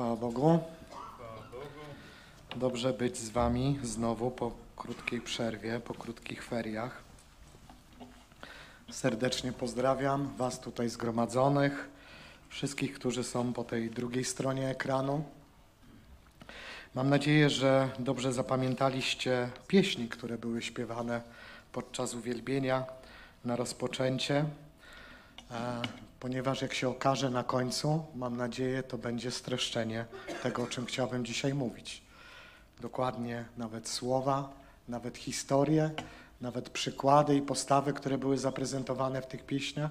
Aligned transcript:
Chwała 0.00 0.16
Bogu. 0.16 0.58
Dobrze 2.56 2.92
być 2.92 3.18
z 3.18 3.30
Wami 3.30 3.78
znowu 3.82 4.30
po 4.30 4.52
krótkiej 4.76 5.20
przerwie, 5.20 5.80
po 5.80 5.94
krótkich 5.94 6.44
feriach. 6.44 7.02
Serdecznie 8.90 9.52
pozdrawiam 9.52 10.36
Was 10.36 10.60
tutaj 10.60 10.88
zgromadzonych, 10.88 11.88
wszystkich, 12.48 12.94
którzy 12.94 13.24
są 13.24 13.52
po 13.52 13.64
tej 13.64 13.90
drugiej 13.90 14.24
stronie 14.24 14.68
ekranu. 14.68 15.24
Mam 16.94 17.10
nadzieję, 17.10 17.50
że 17.50 17.90
dobrze 17.98 18.32
zapamiętaliście 18.32 19.50
pieśni, 19.68 20.08
które 20.08 20.38
były 20.38 20.62
śpiewane 20.62 21.20
podczas 21.72 22.14
uwielbienia 22.14 22.84
na 23.44 23.56
rozpoczęcie, 23.56 24.44
e, 25.50 25.82
ponieważ 26.20 26.62
jak 26.62 26.74
się 26.74 26.88
okaże 26.88 27.30
na 27.30 27.44
końcu, 27.44 28.04
mam 28.14 28.36
nadzieję, 28.36 28.82
to 28.82 28.98
będzie 28.98 29.30
streszczenie 29.30 30.04
tego, 30.42 30.62
o 30.62 30.66
czym 30.66 30.86
chciałbym 30.86 31.24
dzisiaj 31.24 31.54
mówić. 31.54 32.02
Dokładnie 32.80 33.44
nawet 33.56 33.88
słowa, 33.88 34.52
nawet 34.88 35.18
historie, 35.18 35.90
nawet 36.40 36.70
przykłady 36.70 37.36
i 37.36 37.42
postawy, 37.42 37.92
które 37.92 38.18
były 38.18 38.38
zaprezentowane 38.38 39.22
w 39.22 39.26
tych 39.26 39.46
pieśniach, 39.46 39.90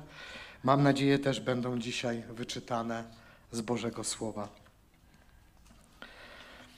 mam 0.63 0.83
nadzieję 0.83 1.19
też 1.19 1.39
będą 1.39 1.79
dzisiaj 1.79 2.23
wyczytane 2.29 3.03
z 3.51 3.61
Bożego 3.61 4.03
Słowa. 4.03 4.47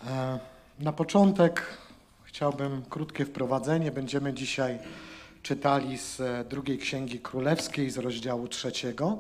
E, 0.08 0.40
Na 0.80 0.94
początek 0.94 1.78
chciałbym 2.24 2.82
krótkie 2.90 3.26
wprowadzenie. 3.26 3.92
Będziemy 3.92 4.34
dzisiaj 4.34 4.80
czytali 5.44 5.98
z 5.98 6.22
drugiej 6.48 6.78
Księgi 6.78 7.20
Królewskiej, 7.20 7.90
z 7.90 7.98
rozdziału 7.98 8.48
trzeciego. 8.48 9.18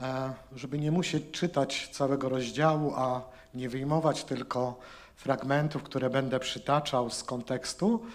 E, 0.00 0.34
Żeby 0.56 0.78
nie 0.78 0.92
musieć 0.92 1.30
czytać 1.30 1.88
całego 1.92 2.28
rozdziału, 2.28 2.92
a 2.96 3.22
nie 3.54 3.68
wyjmować 3.68 4.24
tylko 4.24 4.78
fragmentów, 5.16 5.82
które 5.82 6.10
będę 6.10 6.40
przytaczał 6.40 7.10
z 7.10 7.24
kontekstu, 7.24 8.06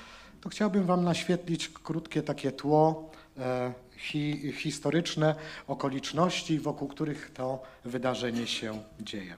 to 0.42 0.50
chciałbym 0.50 0.86
Wam 0.86 1.03
naświetlić 1.03 1.70
krótkie 1.70 2.23
takie 2.23 2.52
tło 2.52 3.11
e, 3.39 3.73
hi, 3.97 4.53
historyczne 4.53 5.36
okoliczności, 5.67 6.59
wokół 6.59 6.88
których 6.88 7.31
to 7.33 7.59
wydarzenie 7.86 8.48
się 8.48 8.83
dzieje. 9.00 9.36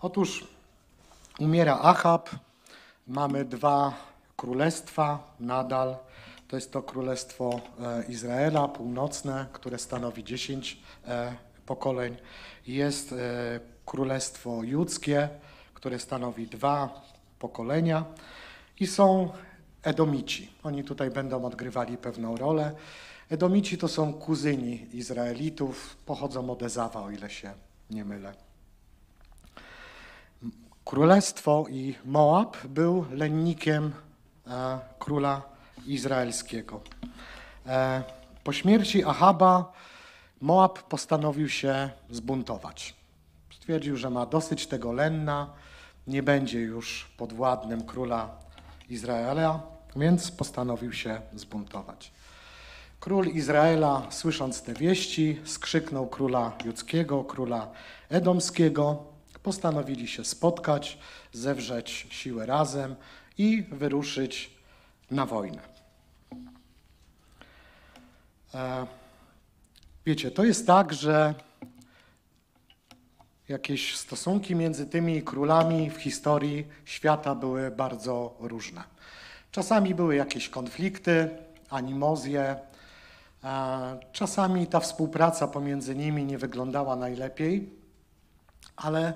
Otóż 0.00 0.46
Umiera 1.38 1.78
Achab, 1.78 2.30
mamy 3.06 3.44
dwa 3.44 3.94
królestwa 4.36 5.34
nadal. 5.40 5.96
To 6.54 6.56
jest 6.56 6.72
to 6.72 6.82
królestwo 6.82 7.60
e, 7.80 8.04
Izraela 8.08 8.68
północne, 8.68 9.46
które 9.52 9.78
stanowi 9.78 10.24
10 10.24 10.80
e, 11.06 11.34
pokoleń. 11.66 12.16
Jest 12.66 13.12
e, 13.12 13.16
królestwo 13.86 14.62
judzkie, 14.62 15.28
które 15.74 15.98
stanowi 15.98 16.46
dwa 16.46 17.02
pokolenia. 17.38 18.04
I 18.80 18.86
są 18.86 19.32
Edomici. 19.82 20.52
Oni 20.62 20.84
tutaj 20.84 21.10
będą 21.10 21.44
odgrywali 21.44 21.96
pewną 21.96 22.36
rolę. 22.36 22.74
Edomici 23.30 23.78
to 23.78 23.88
są 23.88 24.12
kuzyni 24.12 24.86
Izraelitów, 24.92 25.96
pochodzą 26.06 26.50
od 26.50 26.62
Ezawa, 26.62 27.02
o 27.02 27.10
ile 27.10 27.30
się 27.30 27.52
nie 27.90 28.04
mylę. 28.04 28.34
Królestwo 30.84 31.66
i 31.70 31.94
Moab 32.04 32.66
był 32.66 33.04
lennikiem 33.10 33.92
króla 34.98 35.53
izraelskiego. 35.86 36.80
E, 37.66 38.02
po 38.44 38.52
śmierci 38.52 39.04
Ahaba 39.04 39.72
Moab 40.40 40.82
postanowił 40.82 41.48
się 41.48 41.90
zbuntować. 42.10 42.94
Stwierdził, 43.50 43.96
że 43.96 44.10
ma 44.10 44.26
dosyć 44.26 44.66
tego 44.66 44.92
lenna, 44.92 45.50
nie 46.06 46.22
będzie 46.22 46.60
już 46.60 47.10
podwładnym 47.16 47.82
króla 47.82 48.30
Izraela, 48.88 49.62
więc 49.96 50.30
postanowił 50.30 50.92
się 50.92 51.20
zbuntować. 51.34 52.12
Król 53.00 53.26
Izraela, 53.26 54.06
słysząc 54.10 54.62
te 54.62 54.74
wieści, 54.74 55.40
skrzyknął 55.44 56.06
króla 56.06 56.52
judzkiego, 56.64 57.24
króla 57.24 57.70
edomskiego, 58.08 59.04
postanowili 59.42 60.08
się 60.08 60.24
spotkać, 60.24 60.98
zewrzeć 61.32 62.06
siłę 62.10 62.46
razem 62.46 62.96
i 63.38 63.64
wyruszyć 63.72 64.50
na 65.10 65.26
wojnę. 65.26 65.73
E, 68.54 68.86
Wiecie, 70.06 70.30
to 70.30 70.44
jest 70.44 70.66
tak, 70.66 70.92
że 70.92 71.34
jakieś 73.48 73.96
stosunki 73.96 74.54
między 74.54 74.86
tymi 74.86 75.22
królami 75.22 75.90
w 75.90 75.96
historii 75.96 76.66
świata 76.84 77.34
były 77.34 77.70
bardzo 77.70 78.36
różne. 78.40 78.82
Czasami 79.50 79.94
były 79.94 80.16
jakieś 80.16 80.48
konflikty, 80.48 81.28
animozje, 81.70 82.56
e, 83.44 83.98
czasami 84.12 84.66
ta 84.66 84.80
współpraca 84.80 85.48
pomiędzy 85.48 85.94
nimi 85.94 86.24
nie 86.24 86.38
wyglądała 86.38 86.96
najlepiej. 86.96 87.70
Ale 88.76 89.12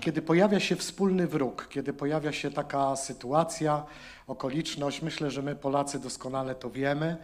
kiedy 0.00 0.22
pojawia 0.22 0.60
się 0.60 0.76
wspólny 0.76 1.26
wróg, 1.26 1.68
kiedy 1.70 1.92
pojawia 1.92 2.32
się 2.32 2.50
taka 2.50 2.96
sytuacja, 2.96 3.82
okoliczność, 4.26 5.02
myślę, 5.02 5.30
że 5.30 5.42
my 5.42 5.56
Polacy 5.56 5.98
doskonale 5.98 6.54
to 6.54 6.70
wiemy, 6.70 7.16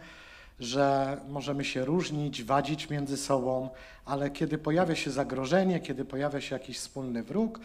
że 0.59 1.17
możemy 1.27 1.65
się 1.65 1.85
różnić, 1.85 2.43
wadzić 2.43 2.89
między 2.89 3.17
sobą, 3.17 3.69
ale 4.05 4.29
kiedy 4.29 4.57
pojawia 4.57 4.95
się 4.95 5.11
zagrożenie, 5.11 5.79
kiedy 5.79 6.05
pojawia 6.05 6.41
się 6.41 6.55
jakiś 6.55 6.77
wspólny 6.77 7.23
wróg, 7.23 7.59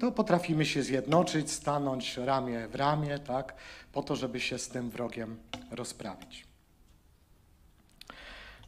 to 0.00 0.12
potrafimy 0.12 0.66
się 0.66 0.82
zjednoczyć, 0.82 1.50
stanąć 1.50 2.16
ramię 2.16 2.68
w 2.68 2.74
ramię, 2.74 3.18
tak, 3.18 3.54
po 3.92 4.02
to, 4.02 4.16
żeby 4.16 4.40
się 4.40 4.58
z 4.58 4.68
tym 4.68 4.90
wrogiem 4.90 5.36
rozprawić. 5.70 6.46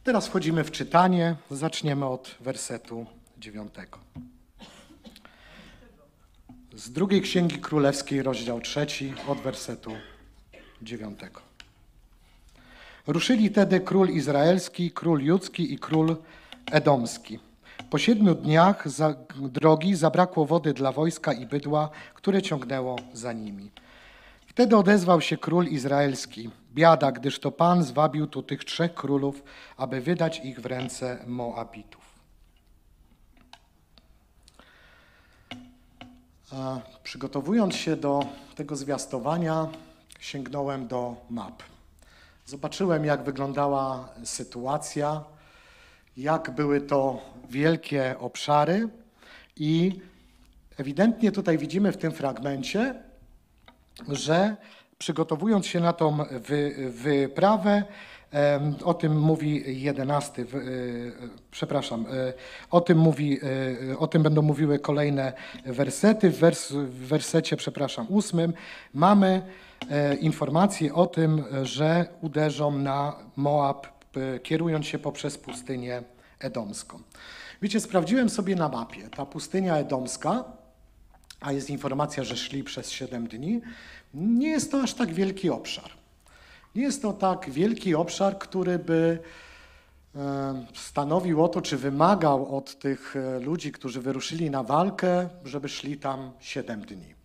Teraz 0.03 0.27
wchodzimy 0.27 0.63
w 0.63 0.71
czytanie. 0.71 1.35
Zaczniemy 1.51 2.05
od 2.05 2.35
wersetu 2.39 3.05
dziewiątego. 3.37 3.99
Z 6.73 6.91
drugiej 6.91 7.21
Księgi 7.21 7.59
Królewskiej, 7.59 8.23
rozdział 8.23 8.61
trzeci, 8.61 9.13
od 9.27 9.37
wersetu 9.37 9.91
dziewiątego. 10.81 11.48
Ruszyli 13.07 13.49
tedy 13.51 13.79
król 13.79 14.09
izraelski, 14.09 14.91
król 14.91 15.21
judzki 15.21 15.73
i 15.73 15.79
król 15.79 16.15
edomski. 16.71 17.39
Po 17.89 17.97
siedmiu 17.97 18.35
dniach 18.35 18.89
za 18.89 19.15
drogi 19.35 19.95
zabrakło 19.95 20.45
wody 20.45 20.73
dla 20.73 20.91
wojska 20.91 21.33
i 21.33 21.45
bydła, 21.45 21.89
które 22.13 22.41
ciągnęło 22.41 22.95
za 23.13 23.33
nimi. 23.33 23.71
Wtedy 24.47 24.77
odezwał 24.77 25.21
się 25.21 25.37
król 25.37 25.65
izraelski. 25.65 26.49
Biada, 26.73 27.11
gdyż 27.11 27.39
to 27.39 27.51
Pan 27.51 27.83
zwabił 27.83 28.27
tu 28.27 28.43
tych 28.43 28.65
trzech 28.65 28.93
królów, 28.93 29.43
aby 29.77 30.01
wydać 30.01 30.41
ich 30.43 30.59
w 30.61 30.65
ręce 30.65 31.23
Moabitów. 31.27 32.19
A 36.51 36.79
Przygotowując 37.03 37.75
się 37.75 37.95
do 37.95 38.25
tego 38.55 38.75
zwiastowania, 38.75 39.67
sięgnąłem 40.19 40.87
do 40.87 41.15
map. 41.29 41.68
Zobaczyłem, 42.49 43.05
jak 43.05 43.23
wyglądała 43.23 44.09
sytuacja, 44.23 45.23
jak 46.17 46.51
były 46.51 46.81
to 46.81 47.21
wielkie 47.49 48.15
obszary, 48.19 48.89
i 49.55 49.99
ewidentnie 50.77 51.31
tutaj 51.31 51.57
widzimy 51.57 51.91
w 51.91 51.97
tym 51.97 52.11
fragmencie, 52.11 52.95
że 54.07 54.55
przygotowując 54.97 55.65
się 55.65 55.79
na 55.79 55.93
tą 55.93 56.17
wy, 56.31 56.91
wyprawę, 56.91 57.83
o 58.83 58.93
tym 58.93 59.19
mówi 59.19 59.81
jedenasty, 59.83 60.41
y, 60.41 61.11
przepraszam, 61.51 62.05
y, 62.05 62.33
o 62.71 62.81
tym 62.81 62.97
mówi, 62.97 63.39
y, 63.91 63.97
o 63.97 64.07
tym 64.07 64.23
będą 64.23 64.41
mówiły 64.41 64.79
kolejne 64.79 65.33
wersety. 65.65 66.29
W, 66.29 66.39
wers, 66.39 66.71
w 66.71 67.07
wersecie, 67.07 67.57
przepraszam, 67.57 68.05
ósmym 68.09 68.53
mamy 68.93 69.41
e, 69.89 70.15
informację 70.15 70.93
o 70.93 71.07
tym, 71.07 71.43
że 71.63 72.05
uderzą 72.21 72.71
na 72.71 73.15
Moab, 73.35 73.87
y, 74.17 74.39
kierując 74.39 74.85
się 74.85 74.99
poprzez 74.99 75.37
pustynię 75.37 76.03
edomską. 76.39 76.99
Wiecie, 77.61 77.79
sprawdziłem 77.79 78.29
sobie 78.29 78.55
na 78.55 78.69
mapie, 78.69 79.09
ta 79.09 79.25
pustynia 79.25 79.77
edomska, 79.77 80.43
a 81.41 81.51
jest 81.51 81.69
informacja, 81.69 82.23
że 82.23 82.37
szli 82.37 82.63
przez 82.63 82.91
7 82.91 83.27
dni, 83.27 83.61
nie 84.13 84.49
jest 84.49 84.71
to 84.71 84.81
aż 84.81 84.93
tak 84.93 85.13
wielki 85.13 85.49
obszar. 85.49 85.91
Nie 86.75 86.83
jest 86.83 87.01
to 87.01 87.13
tak 87.13 87.49
wielki 87.49 87.95
obszar, 87.95 88.37
który 88.39 88.79
by 88.79 89.19
e, 90.15 90.65
stanowił 90.73 91.43
o 91.43 91.47
to, 91.47 91.61
czy 91.61 91.77
wymagał 91.77 92.57
od 92.57 92.79
tych 92.79 93.15
e, 93.15 93.39
ludzi, 93.39 93.71
którzy 93.71 94.01
wyruszyli 94.01 94.49
na 94.49 94.63
walkę, 94.63 95.29
żeby 95.45 95.69
szli 95.69 95.97
tam 95.97 96.31
7 96.39 96.81
dni. 96.81 97.18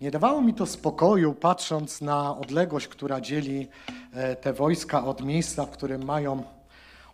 Nie 0.00 0.10
dawało 0.10 0.42
mi 0.42 0.54
to 0.54 0.66
spokoju, 0.66 1.34
patrząc 1.34 2.00
na 2.00 2.36
odległość, 2.36 2.88
która 2.88 3.20
dzieli 3.20 3.68
e, 4.12 4.36
te 4.36 4.52
wojska 4.52 5.04
od 5.04 5.24
miejsca, 5.24 5.66
w 5.66 5.70
którym 5.70 6.04
mają 6.04 6.42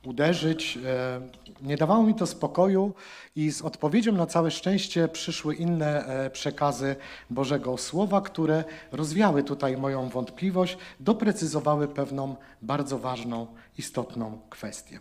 uderzyć. 0.05 0.79
E, 0.87 1.21
nie 1.63 1.77
dawało 1.77 2.03
mi 2.03 2.15
to 2.15 2.27
spokoju 2.27 2.95
i 3.37 3.51
z 3.51 3.63
odpowiedzią 3.63 4.13
na 4.13 4.27
całe 4.27 4.51
szczęście 4.51 5.09
przyszły 5.09 5.55
inne 5.55 6.07
e, 6.07 6.31
przekazy 6.31 6.97
Bożego 7.31 7.79
Słowa, 7.79 8.21
które 8.21 8.65
rozwiały 8.93 9.43
tutaj 9.43 9.77
moją 9.77 10.09
wątpliwość, 10.09 10.79
doprecyzowały 11.01 11.89
pewną 11.89 12.37
bardzo 12.63 12.99
ważną, 12.99 13.47
istotną 13.79 14.39
kwestię. 14.51 14.99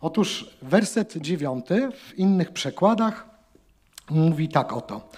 Otóż 0.00 0.56
werset 0.62 1.16
dziewiąty 1.16 1.90
w 1.92 2.18
innych 2.18 2.50
przekładach 2.52 3.26
mówi 4.10 4.48
tak 4.48 4.72
oto. 4.72 5.08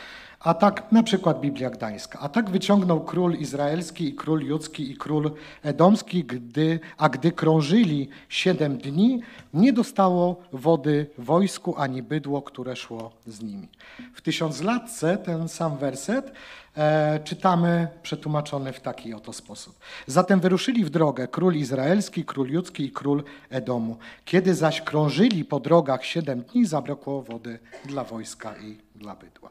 A 0.44 0.54
tak, 0.54 0.92
na 0.92 1.02
przykład 1.02 1.40
Biblia 1.40 1.70
Gdańska. 1.70 2.18
A 2.18 2.28
tak 2.28 2.50
wyciągnął 2.50 3.00
król 3.00 3.34
izraelski 3.34 4.08
i 4.08 4.14
król 4.14 4.40
judzki 4.40 4.90
i 4.90 4.96
król 4.96 5.30
edomski, 5.62 6.24
gdy, 6.24 6.80
a 6.98 7.08
gdy 7.08 7.32
krążyli 7.32 8.08
siedem 8.28 8.78
dni, 8.78 9.20
nie 9.54 9.72
dostało 9.72 10.42
wody 10.52 11.06
wojsku 11.18 11.74
ani 11.76 12.02
bydło, 12.02 12.42
które 12.42 12.76
szło 12.76 13.12
z 13.26 13.42
nimi. 13.42 13.68
W 14.14 14.20
tysiąclatce 14.20 15.18
ten 15.18 15.48
sam 15.48 15.78
werset 15.78 16.32
e, 16.76 17.20
czytamy 17.24 17.88
przetłumaczony 18.02 18.72
w 18.72 18.80
taki 18.80 19.14
oto 19.14 19.32
sposób. 19.32 19.78
Zatem 20.06 20.40
wyruszyli 20.40 20.84
w 20.84 20.90
drogę 20.90 21.28
król 21.28 21.54
izraelski, 21.54 22.24
król 22.24 22.48
judzki 22.48 22.84
i 22.84 22.92
król 22.92 23.24
Edomu. 23.50 23.96
Kiedy 24.24 24.54
zaś 24.54 24.80
krążyli 24.80 25.44
po 25.44 25.60
drogach 25.60 26.04
siedem 26.04 26.42
dni, 26.42 26.66
zabrakło 26.66 27.22
wody 27.22 27.58
dla 27.84 28.04
wojska 28.04 28.56
i 28.56 28.78
dla 28.94 29.14
bydła. 29.16 29.50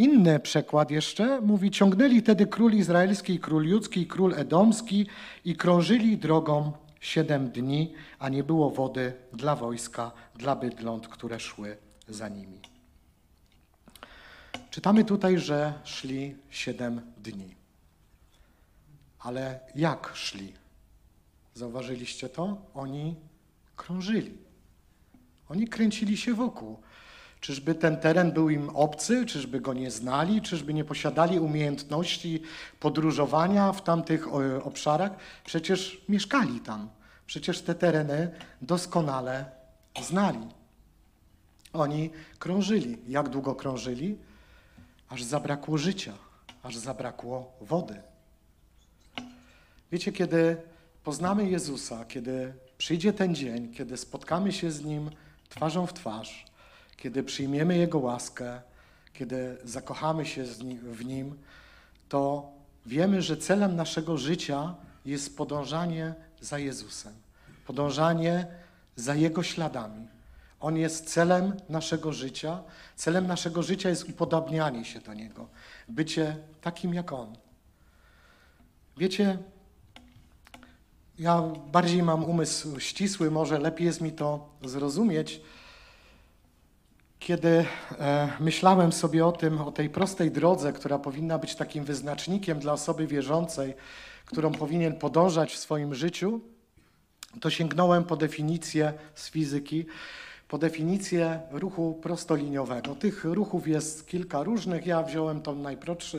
Inny 0.00 0.40
przekład 0.40 0.90
jeszcze 0.90 1.40
mówi: 1.40 1.70
Ciągnęli 1.70 2.20
wtedy 2.20 2.46
król 2.46 2.72
izraelski, 2.72 3.38
król 3.38 3.64
judzki, 3.64 4.06
król 4.06 4.34
edomski 4.34 5.06
i 5.44 5.56
krążyli 5.56 6.18
drogą 6.18 6.72
siedem 7.00 7.50
dni, 7.50 7.94
a 8.18 8.28
nie 8.28 8.44
było 8.44 8.70
wody 8.70 9.12
dla 9.32 9.56
wojska, 9.56 10.12
dla 10.34 10.56
bydląt, 10.56 11.08
które 11.08 11.40
szły 11.40 11.76
za 12.08 12.28
nimi. 12.28 12.60
Czytamy 14.70 15.04
tutaj, 15.04 15.38
że 15.38 15.72
szli 15.84 16.36
siedem 16.50 17.00
dni. 17.16 17.54
Ale 19.18 19.60
jak 19.74 20.10
szli? 20.14 20.52
Zauważyliście 21.54 22.28
to? 22.28 22.56
Oni 22.74 23.14
krążyli. 23.76 24.38
Oni 25.48 25.68
kręcili 25.68 26.16
się 26.16 26.34
wokół. 26.34 26.78
Czyżby 27.40 27.74
ten 27.74 27.96
teren 27.96 28.32
był 28.32 28.50
im 28.50 28.70
obcy, 28.70 29.26
czyżby 29.26 29.60
go 29.60 29.72
nie 29.72 29.90
znali, 29.90 30.42
czyżby 30.42 30.74
nie 30.74 30.84
posiadali 30.84 31.38
umiejętności 31.38 32.42
podróżowania 32.80 33.72
w 33.72 33.82
tamtych 33.82 34.26
e, 34.26 34.64
obszarach? 34.64 35.12
Przecież 35.44 36.04
mieszkali 36.08 36.60
tam, 36.60 36.88
przecież 37.26 37.62
te 37.62 37.74
tereny 37.74 38.30
doskonale 38.62 39.44
znali. 40.02 40.46
Oni 41.72 42.10
krążyli. 42.38 42.98
Jak 43.08 43.28
długo 43.28 43.54
krążyli? 43.54 44.18
Aż 45.08 45.22
zabrakło 45.22 45.78
życia, 45.78 46.14
aż 46.62 46.76
zabrakło 46.76 47.52
wody. 47.60 48.02
Wiecie, 49.92 50.12
kiedy 50.12 50.56
poznamy 51.04 51.50
Jezusa, 51.50 52.04
kiedy 52.04 52.54
przyjdzie 52.78 53.12
ten 53.12 53.34
dzień, 53.34 53.74
kiedy 53.74 53.96
spotkamy 53.96 54.52
się 54.52 54.70
z 54.70 54.84
Nim 54.84 55.10
twarzą 55.48 55.86
w 55.86 55.92
twarz, 55.92 56.49
kiedy 57.00 57.22
przyjmiemy 57.22 57.76
Jego 57.76 57.98
łaskę, 57.98 58.60
kiedy 59.12 59.56
zakochamy 59.64 60.26
się 60.26 60.44
w 60.92 61.04
Nim, 61.04 61.38
to 62.08 62.52
wiemy, 62.86 63.22
że 63.22 63.36
celem 63.36 63.76
naszego 63.76 64.18
życia 64.18 64.74
jest 65.04 65.36
podążanie 65.36 66.14
za 66.40 66.58
Jezusem, 66.58 67.12
podążanie 67.66 68.46
za 68.96 69.14
Jego 69.14 69.42
śladami. 69.42 70.08
On 70.60 70.76
jest 70.76 71.10
celem 71.10 71.52
naszego 71.68 72.12
życia. 72.12 72.62
Celem 72.96 73.26
naszego 73.26 73.62
życia 73.62 73.88
jest 73.88 74.08
upodobnianie 74.08 74.84
się 74.84 75.00
do 75.00 75.14
Niego, 75.14 75.48
bycie 75.88 76.36
takim 76.60 76.94
jak 76.94 77.12
On. 77.12 77.36
Wiecie, 78.96 79.38
ja 81.18 81.42
bardziej 81.72 82.02
mam 82.02 82.24
umysł 82.24 82.80
ścisły, 82.80 83.30
może 83.30 83.58
lepiej 83.58 83.86
jest 83.86 84.00
mi 84.00 84.12
to 84.12 84.48
zrozumieć. 84.64 85.40
Kiedy 87.20 87.64
e, 87.98 88.28
myślałem 88.40 88.92
sobie 88.92 89.26
o 89.26 89.32
tym, 89.32 89.60
o 89.60 89.72
tej 89.72 89.90
prostej 89.90 90.30
drodze, 90.30 90.72
która 90.72 90.98
powinna 90.98 91.38
być 91.38 91.54
takim 91.54 91.84
wyznacznikiem 91.84 92.58
dla 92.58 92.72
osoby 92.72 93.06
wierzącej, 93.06 93.74
którą 94.24 94.52
powinien 94.52 94.94
podążać 94.98 95.52
w 95.52 95.58
swoim 95.58 95.94
życiu, 95.94 96.40
to 97.40 97.50
sięgnąłem 97.50 98.04
po 98.04 98.16
definicję 98.16 98.92
z 99.14 99.30
fizyki, 99.30 99.86
po 100.48 100.58
definicję 100.58 101.40
ruchu 101.50 101.98
prostoliniowego. 102.02 102.94
Tych 102.94 103.24
ruchów 103.24 103.68
jest 103.68 104.06
kilka 104.06 104.42
różnych, 104.42 104.86
ja 104.86 105.02
wziąłem 105.02 105.42
tą 105.42 105.56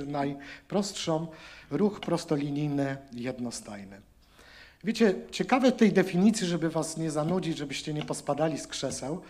najprostszą, 0.07 1.27
ruch 1.71 2.00
prostolinijny 2.00 2.97
jednostajny. 3.13 4.01
Wiecie, 4.83 5.15
ciekawe 5.31 5.71
tej 5.71 5.94
definicji, 5.94 6.47
żeby 6.47 6.69
was 6.69 6.97
nie 6.97 7.12
zanudzić, 7.12 7.57
żebyście 7.57 7.94
nie 7.94 8.06
pospadali 8.06 8.57
z 8.57 8.68
krzeseł, 8.68 9.21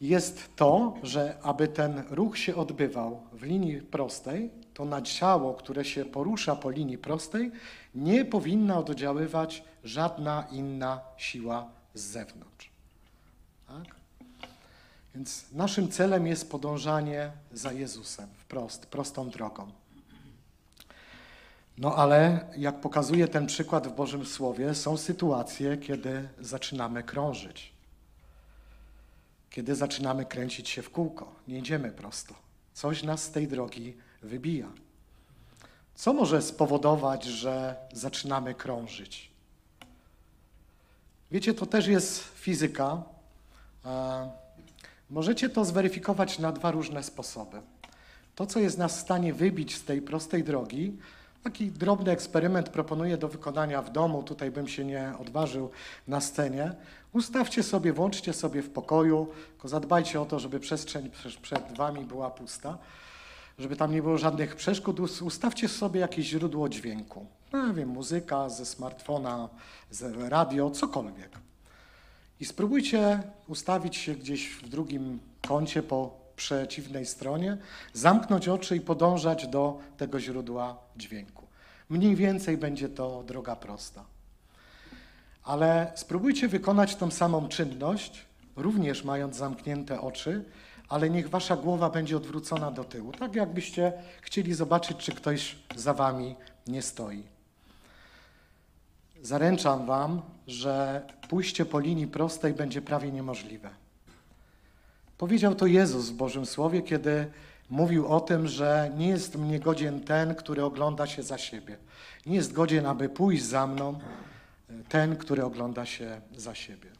jest 0.00 0.56
to, 0.56 0.94
że 1.02 1.38
aby 1.42 1.68
ten 1.68 2.02
ruch 2.10 2.38
się 2.38 2.56
odbywał 2.56 3.22
w 3.32 3.42
linii 3.42 3.80
prostej, 3.80 4.50
to 4.74 4.84
na 4.84 5.02
ciało, 5.02 5.54
które 5.54 5.84
się 5.84 6.04
porusza 6.04 6.56
po 6.56 6.70
linii 6.70 6.98
prostej, 6.98 7.50
nie 7.94 8.24
powinna 8.24 8.78
oddziaływać 8.78 9.64
żadna 9.84 10.46
inna 10.50 11.00
siła 11.16 11.70
z 11.94 12.00
zewnątrz. 12.00 12.70
Tak? 13.66 13.94
Więc 15.14 15.52
naszym 15.52 15.88
celem 15.88 16.26
jest 16.26 16.50
podążanie 16.50 17.30
za 17.52 17.72
Jezusem 17.72 18.28
wprost, 18.38 18.86
prostą 18.86 19.30
drogą. 19.30 19.72
No 21.78 21.94
ale 21.94 22.46
jak 22.56 22.80
pokazuje 22.80 23.28
ten 23.28 23.46
przykład 23.46 23.88
w 23.88 23.94
Bożym 23.94 24.26
Słowie, 24.26 24.74
są 24.74 24.96
sytuacje, 24.96 25.76
kiedy 25.76 26.28
zaczynamy 26.40 27.02
krążyć 27.02 27.77
kiedy 29.50 29.74
zaczynamy 29.74 30.24
kręcić 30.24 30.68
się 30.68 30.82
w 30.82 30.90
kółko, 30.90 31.34
nie 31.48 31.58
idziemy 31.58 31.90
prosto. 31.90 32.34
Coś 32.74 33.02
nas 33.02 33.22
z 33.22 33.30
tej 33.30 33.48
drogi 33.48 33.96
wybija. 34.22 34.68
Co 35.94 36.12
może 36.12 36.42
spowodować, 36.42 37.24
że 37.24 37.76
zaczynamy 37.92 38.54
krążyć? 38.54 39.30
Wiecie, 41.30 41.54
to 41.54 41.66
też 41.66 41.86
jest 41.86 42.20
fizyka. 42.20 43.02
Możecie 45.10 45.48
to 45.48 45.64
zweryfikować 45.64 46.38
na 46.38 46.52
dwa 46.52 46.70
różne 46.70 47.02
sposoby. 47.02 47.60
To, 48.34 48.46
co 48.46 48.60
jest 48.60 48.78
nas 48.78 48.96
w 48.96 49.00
stanie 49.00 49.34
wybić 49.34 49.76
z 49.76 49.84
tej 49.84 50.02
prostej 50.02 50.44
drogi, 50.44 50.96
taki 51.42 51.70
drobny 51.70 52.10
eksperyment 52.10 52.68
proponuję 52.68 53.16
do 53.16 53.28
wykonania 53.28 53.82
w 53.82 53.92
domu. 53.92 54.22
Tutaj 54.22 54.50
bym 54.50 54.68
się 54.68 54.84
nie 54.84 55.12
odważył 55.20 55.70
na 56.08 56.20
scenie. 56.20 56.72
Ustawcie 57.12 57.62
sobie, 57.62 57.92
włączcie 57.92 58.32
sobie 58.32 58.62
w 58.62 58.70
pokoju, 58.70 59.26
tylko 59.50 59.68
zadbajcie 59.68 60.20
o 60.20 60.24
to, 60.24 60.38
żeby 60.38 60.60
przestrzeń 60.60 61.10
przed 61.42 61.76
wami 61.76 62.04
była 62.04 62.30
pusta, 62.30 62.78
żeby 63.58 63.76
tam 63.76 63.92
nie 63.92 64.02
było 64.02 64.18
żadnych 64.18 64.56
przeszkód. 64.56 65.00
Ustawcie 65.22 65.68
sobie 65.68 66.00
jakieś 66.00 66.26
źródło 66.26 66.68
dźwięku. 66.68 67.26
No, 67.52 67.74
wiem, 67.74 67.88
muzyka 67.88 68.48
ze 68.48 68.66
smartfona, 68.66 69.48
z 69.90 70.30
radio, 70.30 70.70
cokolwiek. 70.70 71.38
I 72.40 72.44
spróbujcie 72.44 73.22
ustawić 73.48 73.96
się 73.96 74.14
gdzieś 74.14 74.48
w 74.48 74.68
drugim 74.68 75.18
kącie 75.48 75.82
po 75.82 76.27
przeciwnej 76.38 77.06
stronie, 77.06 77.56
zamknąć 77.92 78.48
oczy 78.48 78.76
i 78.76 78.80
podążać 78.80 79.46
do 79.46 79.78
tego 79.96 80.20
źródła 80.20 80.76
dźwięku. 80.96 81.46
Mniej 81.88 82.16
więcej 82.16 82.56
będzie 82.56 82.88
to 82.88 83.22
droga 83.22 83.56
prosta. 83.56 84.04
Ale 85.44 85.92
spróbujcie 85.94 86.48
wykonać 86.48 86.96
tą 86.96 87.10
samą 87.10 87.48
czynność, 87.48 88.24
również 88.56 89.04
mając 89.04 89.36
zamknięte 89.36 90.00
oczy, 90.00 90.44
ale 90.88 91.10
niech 91.10 91.30
wasza 91.30 91.56
głowa 91.56 91.90
będzie 91.90 92.16
odwrócona 92.16 92.70
do 92.70 92.84
tyłu, 92.84 93.12
tak 93.12 93.34
jakbyście 93.34 93.92
chcieli 94.20 94.54
zobaczyć, 94.54 94.96
czy 94.96 95.12
ktoś 95.12 95.56
za 95.76 95.94
wami 95.94 96.36
nie 96.66 96.82
stoi. 96.82 97.22
Zaręczam 99.22 99.86
wam, 99.86 100.22
że 100.46 101.02
pójście 101.28 101.64
po 101.64 101.80
linii 101.80 102.06
prostej 102.06 102.54
będzie 102.54 102.82
prawie 102.82 103.12
niemożliwe. 103.12 103.70
Powiedział 105.18 105.54
to 105.54 105.66
Jezus 105.66 106.10
w 106.10 106.14
Bożym 106.14 106.46
Słowie, 106.46 106.82
kiedy 106.82 107.30
mówił 107.70 108.08
o 108.08 108.20
tym, 108.20 108.48
że 108.48 108.90
nie 108.96 109.08
jest 109.08 109.36
mnie 109.36 109.60
godzien 109.60 110.00
ten, 110.00 110.34
który 110.34 110.64
ogląda 110.64 111.06
się 111.06 111.22
za 111.22 111.38
siebie. 111.38 111.76
Nie 112.26 112.36
jest 112.36 112.52
godzien, 112.52 112.86
aby 112.86 113.08
pójść 113.08 113.44
za 113.44 113.66
mną, 113.66 113.98
ten, 114.88 115.16
który 115.16 115.44
ogląda 115.44 115.86
się 115.86 116.20
za 116.36 116.54
siebie. 116.54 116.90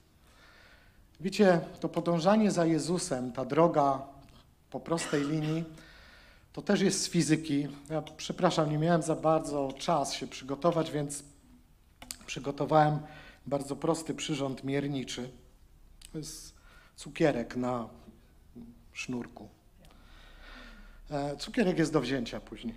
Wiecie, 1.21 1.61
to 1.81 1.89
podążanie 1.89 2.51
za 2.51 2.67
Jezusem, 2.67 3.33
ta 3.33 3.45
droga 3.45 4.03
po 4.71 4.81
prostej 4.81 5.25
linii, 5.29 5.65
to 6.53 6.63
też 6.63 6.81
jest 6.81 7.03
z 7.03 7.09
fizyki. 7.09 7.69
Ja 7.91 8.03
przepraszam, 8.03 8.71
nie 8.71 8.79
miałem 8.79 9.03
za 9.03 9.15
bardzo 9.15 9.73
czas 9.79 10.13
się 10.13 10.27
przygotować, 10.27 10.91
więc 10.91 11.23
przygotowałem 12.27 12.99
bardzo 13.47 13.77
prosty 13.77 14.15
przyrząd 14.15 14.65
mierniczy. 14.65 15.31
To 16.13 16.19
jest 16.19 16.55
cukierek 16.97 17.57
na 17.57 17.98
sznurku. 18.99 19.49
E, 21.11 21.37
cukierek 21.37 21.79
jest 21.79 21.93
do 21.93 22.01
wzięcia 22.01 22.41
później. 22.41 22.75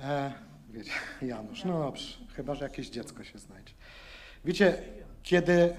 E, 0.00 0.32
wiecie, 0.70 0.90
Janusz, 1.22 1.64
no 1.64 1.78
dobrze, 1.78 2.18
chyba, 2.36 2.54
że 2.54 2.64
jakieś 2.64 2.88
dziecko 2.88 3.24
się 3.24 3.38
znajdzie. 3.38 3.74
Wiecie, 4.44 4.82
kiedy, 5.22 5.76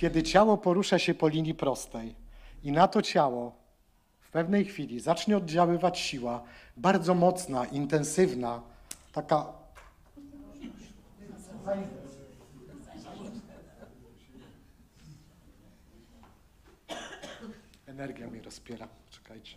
kiedy 0.00 0.22
ciało 0.22 0.58
porusza 0.58 0.98
się 0.98 1.14
po 1.14 1.28
linii 1.28 1.54
prostej 1.54 2.14
i 2.62 2.72
na 2.72 2.88
to 2.88 3.02
ciało 3.02 3.56
w 4.20 4.30
pewnej 4.30 4.64
chwili 4.64 5.00
zacznie 5.00 5.36
oddziaływać 5.36 5.98
siła 5.98 6.42
bardzo 6.76 7.14
mocna, 7.14 7.64
intensywna, 7.64 8.62
taka 9.12 9.46
Energia 18.00 18.26
mi 18.26 18.40
rozpiera, 18.40 18.88
czekajcie. 19.10 19.56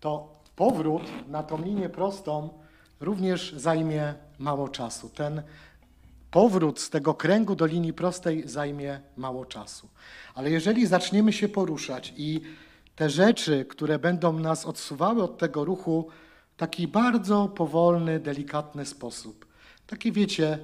To 0.00 0.28
powrót 0.56 1.02
na 1.28 1.42
tą 1.42 1.62
linię 1.62 1.88
prostą 1.88 2.48
również 3.00 3.52
zajmie 3.52 4.14
mało 4.38 4.68
czasu. 4.68 5.08
Ten 5.08 5.42
powrót 6.30 6.80
z 6.80 6.90
tego 6.90 7.14
kręgu 7.14 7.56
do 7.56 7.66
linii 7.66 7.92
prostej 7.92 8.48
zajmie 8.48 9.00
mało 9.16 9.46
czasu. 9.46 9.88
Ale 10.34 10.50
jeżeli 10.50 10.86
zaczniemy 10.86 11.32
się 11.32 11.48
poruszać 11.48 12.14
i 12.16 12.40
te 12.96 13.10
rzeczy, 13.10 13.64
które 13.64 13.98
będą 13.98 14.32
nas 14.32 14.66
odsuwały 14.66 15.22
od 15.22 15.38
tego 15.38 15.64
ruchu 15.64 16.08
taki 16.56 16.88
bardzo 16.88 17.48
powolny, 17.48 18.20
delikatny 18.20 18.86
sposób, 18.86 19.46
takie 19.86 20.12
wiecie, 20.12 20.58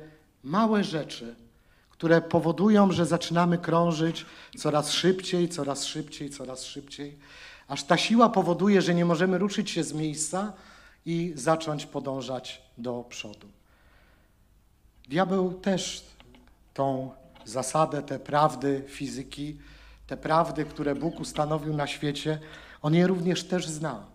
małe 0.45 0.85
rzeczy, 0.85 1.37
które 1.99 2.21
powodują, 2.21 2.93
że 2.93 3.07
zaczynamy 3.07 3.59
krążyć 3.59 4.27
coraz 4.59 4.93
szybciej, 4.93 5.49
coraz 5.49 5.85
szybciej, 5.85 6.31
coraz 6.31 6.65
szybciej, 6.65 7.19
aż 7.69 7.83
ta 7.83 7.97
siła 7.97 8.29
powoduje, 8.29 8.83
że 8.83 8.95
nie 8.95 9.05
możemy 9.05 9.39
ruszyć 9.39 9.71
się 9.71 9.85
z 9.85 9.93
miejsca 9.93 10.53
i 11.07 11.33
zacząć 11.37 11.87
podążać 11.87 12.63
do 12.79 13.05
przodu. 13.09 13.47
Diabeł 15.09 15.55
też 15.55 16.05
tą 16.75 17.11
zasadę, 17.45 18.03
te 18.03 18.19
prawdy 18.19 18.85
fizyki, 18.89 19.59
te 20.07 20.17
prawdy, 20.17 20.65
które 20.65 20.95
Bóg 20.95 21.21
ustanowił 21.21 21.75
na 21.75 21.87
świecie, 21.87 22.39
on 22.83 22.95
je 22.95 23.07
również 23.07 23.45
też 23.45 23.69
zna. 23.69 24.07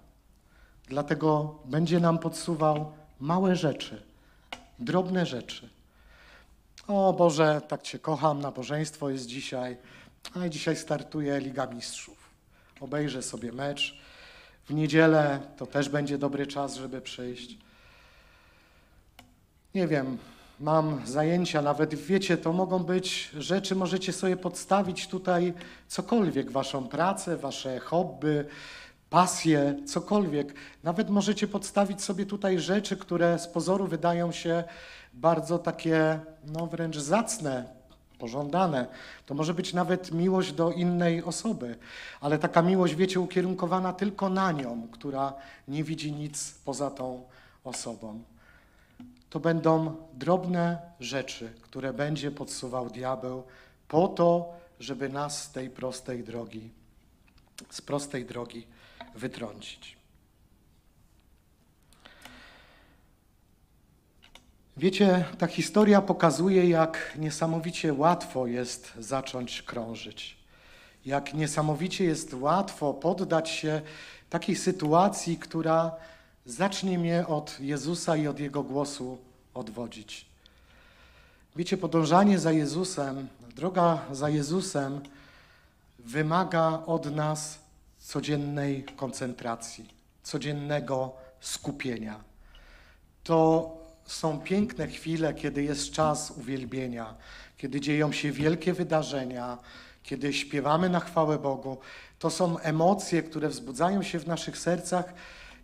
Dlatego 0.88 1.60
będzie 1.66 2.00
nam 2.00 2.20
podsuwał 2.20 2.92
małe 3.20 3.56
rzeczy, 3.56 4.04
drobne 4.80 5.26
rzeczy. 5.26 5.81
O 6.88 7.14
Boże, 7.14 7.62
tak 7.68 7.82
Cię 7.82 8.00
kocham, 8.00 8.42
nabożeństwo 8.42 9.10
jest 9.10 9.26
dzisiaj, 9.26 9.78
a 10.36 10.50
dzisiaj 10.50 10.76
startuje 10.76 11.40
Liga 11.40 11.66
Mistrzów. 11.66 12.18
Obejrzę 12.80 13.22
sobie 13.24 13.52
mecz. 13.52 13.98
W 14.66 14.74
niedzielę 14.74 15.40
to 15.58 15.66
też 15.66 15.90
będzie 15.90 16.18
dobry 16.18 16.48
czas, 16.48 16.76
żeby 16.76 17.02
przyjść. 17.02 17.58
Nie 19.76 19.88
wiem, 19.88 20.18
mam 20.60 21.02
zajęcia, 21.08 21.62
nawet 21.62 21.96
wiecie, 21.96 22.38
to 22.38 22.54
mogą 22.54 22.80
być 22.80 23.30
rzeczy, 23.38 23.76
możecie 23.76 24.14
sobie 24.14 24.38
podstawić 24.38 25.08
tutaj 25.08 25.54
cokolwiek, 25.88 26.52
waszą 26.52 26.88
pracę, 26.88 27.38
wasze 27.38 27.80
hobby, 27.80 28.46
pasje, 29.10 29.76
cokolwiek. 29.86 30.54
Nawet 30.84 31.10
możecie 31.10 31.48
podstawić 31.48 32.04
sobie 32.04 32.26
tutaj 32.26 32.60
rzeczy, 32.60 32.98
które 32.98 33.40
z 33.40 33.48
pozoru 33.48 33.88
wydają 33.88 34.32
się 34.32 34.64
bardzo 35.14 35.60
takie, 35.60 36.20
no 36.46 36.68
wręcz 36.68 36.98
zacne, 36.98 37.82
pożądane. 38.20 38.88
To 39.26 39.34
może 39.34 39.54
być 39.54 39.74
nawet 39.74 40.12
miłość 40.12 40.54
do 40.54 40.72
innej 40.72 41.24
osoby, 41.24 41.76
ale 42.22 42.40
taka 42.40 42.62
miłość, 42.62 42.96
wiecie, 42.96 43.20
ukierunkowana 43.20 43.94
tylko 43.94 44.30
na 44.30 44.52
nią, 44.52 44.88
która 44.92 45.34
nie 45.68 45.84
widzi 45.84 46.12
nic 46.12 46.54
poza 46.66 46.92
tą 46.92 47.24
osobą. 47.64 48.24
To 49.30 49.40
będą 49.40 49.96
drobne 50.14 50.78
rzeczy, 51.00 51.54
które 51.62 51.94
będzie 51.94 52.32
podsuwał 52.32 52.90
diabeł 52.90 53.44
po 53.88 54.08
to, 54.08 54.54
żeby 54.80 55.10
nas 55.10 55.44
z 55.44 55.52
tej 55.52 55.70
prostej 55.70 56.24
drogi, 56.24 56.70
z 57.70 57.82
prostej 57.82 58.26
drogi 58.26 58.68
wytrącić. 59.16 60.01
Wiecie, 64.82 65.26
ta 65.38 65.48
historia 65.48 66.02
pokazuje, 66.02 66.70
jak 66.70 67.14
niesamowicie 67.20 67.94
łatwo 67.94 68.48
jest 68.48 68.94
zacząć 69.00 69.62
krążyć. 69.62 70.38
Jak 71.06 71.34
niesamowicie 71.34 72.04
jest 72.04 72.34
łatwo 72.34 72.94
poddać 72.94 73.50
się 73.50 73.82
takiej 74.30 74.56
sytuacji, 74.56 75.38
która 75.38 75.92
zacznie 76.46 77.00
mnie 77.00 77.28
od 77.28 77.60
Jezusa 77.60 78.16
i 78.16 78.28
od 78.28 78.40
Jego 78.40 78.64
głosu 78.64 79.18
odwodzić. 79.54 80.26
Wiecie, 81.56 81.78
podążanie 81.78 82.40
za 82.40 82.52
Jezusem, 82.52 83.28
droga 83.56 84.02
za 84.12 84.30
Jezusem 84.30 85.02
wymaga 86.00 86.84
od 86.86 87.16
nas 87.16 87.60
codziennej 88.00 88.84
koncentracji, 88.84 89.90
codziennego 90.24 91.14
skupienia. 91.40 92.20
To 93.24 93.81
są 94.06 94.40
piękne 94.40 94.88
chwile, 94.88 95.34
kiedy 95.34 95.64
jest 95.64 95.92
czas 95.92 96.32
uwielbienia, 96.32 97.14
kiedy 97.58 97.82
dzieją 97.82 98.12
się 98.12 98.32
wielkie 98.32 98.74
wydarzenia, 98.74 99.58
kiedy 100.04 100.34
śpiewamy 100.34 100.90
na 100.90 101.00
chwałę 101.00 101.40
Bogu. 101.40 101.78
To 102.20 102.30
są 102.30 102.60
emocje, 102.60 103.24
które 103.24 103.50
wzbudzają 103.50 104.04
się 104.04 104.20
w 104.20 104.28
naszych 104.28 104.58
sercach 104.58 105.14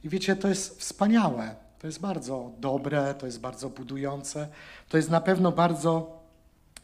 i 0.03 0.10
wiecie, 0.10 0.36
to 0.36 0.48
jest 0.48 0.79
wspaniałe. 0.79 1.56
To 1.79 1.88
jest 1.88 2.00
bardzo 2.00 2.51
dobre, 2.60 3.13
to 3.13 3.25
jest 3.25 3.39
bardzo 3.39 3.70
budujące, 3.70 4.48
to 4.89 4.98
jest 4.98 5.10
na 5.10 5.22
pewno 5.22 5.51
bardzo 5.51 6.20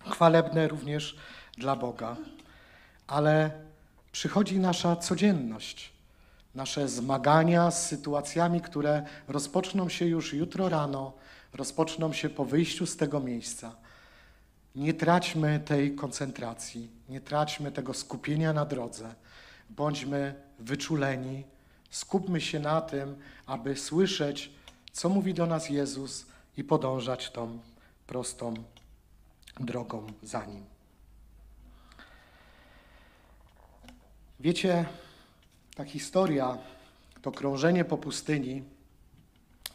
chwalebne 0.06 0.68
również 0.68 1.16
dla 1.58 1.76
Boga. 1.76 2.16
Ale 3.08 3.52
przychodzi 4.12 4.60
nasza 4.60 4.96
codzienność, 4.96 5.94
nasze 6.56 6.88
zmagania 6.88 7.72
z 7.72 7.88
sytuacjami, 7.88 8.62
które 8.62 9.06
rozpoczną 9.28 9.90
się 9.90 10.06
już 10.06 10.34
jutro 10.34 10.70
rano, 10.70 11.14
rozpoczną 11.54 12.14
się 12.14 12.30
po 12.30 12.46
wyjściu 12.46 12.86
z 12.86 12.98
tego 12.98 13.20
miejsca. 13.20 13.76
Nie 14.76 14.94
traćmy 14.94 15.60
tej 15.60 15.96
koncentracji, 15.96 16.90
nie 17.10 17.22
traćmy 17.22 17.72
tego 17.72 17.94
skupienia 17.94 18.54
na 18.54 18.66
drodze. 18.66 19.16
Bądźmy 19.70 20.36
wyczuleni, 20.60 21.44
skupmy 21.90 22.42
się 22.42 22.60
na 22.60 22.82
tym, 22.82 23.16
aby 23.46 23.78
słyszeć, 23.78 24.52
co 24.92 25.10
mówi 25.10 25.34
do 25.34 25.46
nas 25.46 25.70
Jezus 25.70 26.26
i 26.58 26.64
podążać 26.64 27.32
tą 27.32 27.60
prostą 28.08 28.54
drogą 29.60 30.08
za 30.24 30.46
Nim. 30.46 30.66
Wiecie, 34.40 34.86
ta 35.76 35.86
historia, 35.86 36.58
to 37.22 37.32
krążenie 37.32 37.86
po 37.86 37.98
pustyni, 37.98 38.64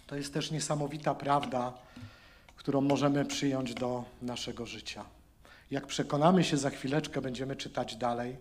to 0.08 0.16
jest 0.16 0.34
też 0.34 0.50
niesamowita 0.50 1.14
prawda, 1.14 1.72
którą 2.56 2.80
możemy 2.80 3.24
przyjąć 3.24 3.74
do 3.74 4.04
naszego 4.22 4.66
życia. 4.66 5.04
Jak 5.70 5.86
przekonamy 5.86 6.44
się 6.44 6.56
za 6.56 6.70
chwileczkę, 6.70 7.20
będziemy 7.20 7.56
czytać 7.56 7.96
dalej. 7.96 8.36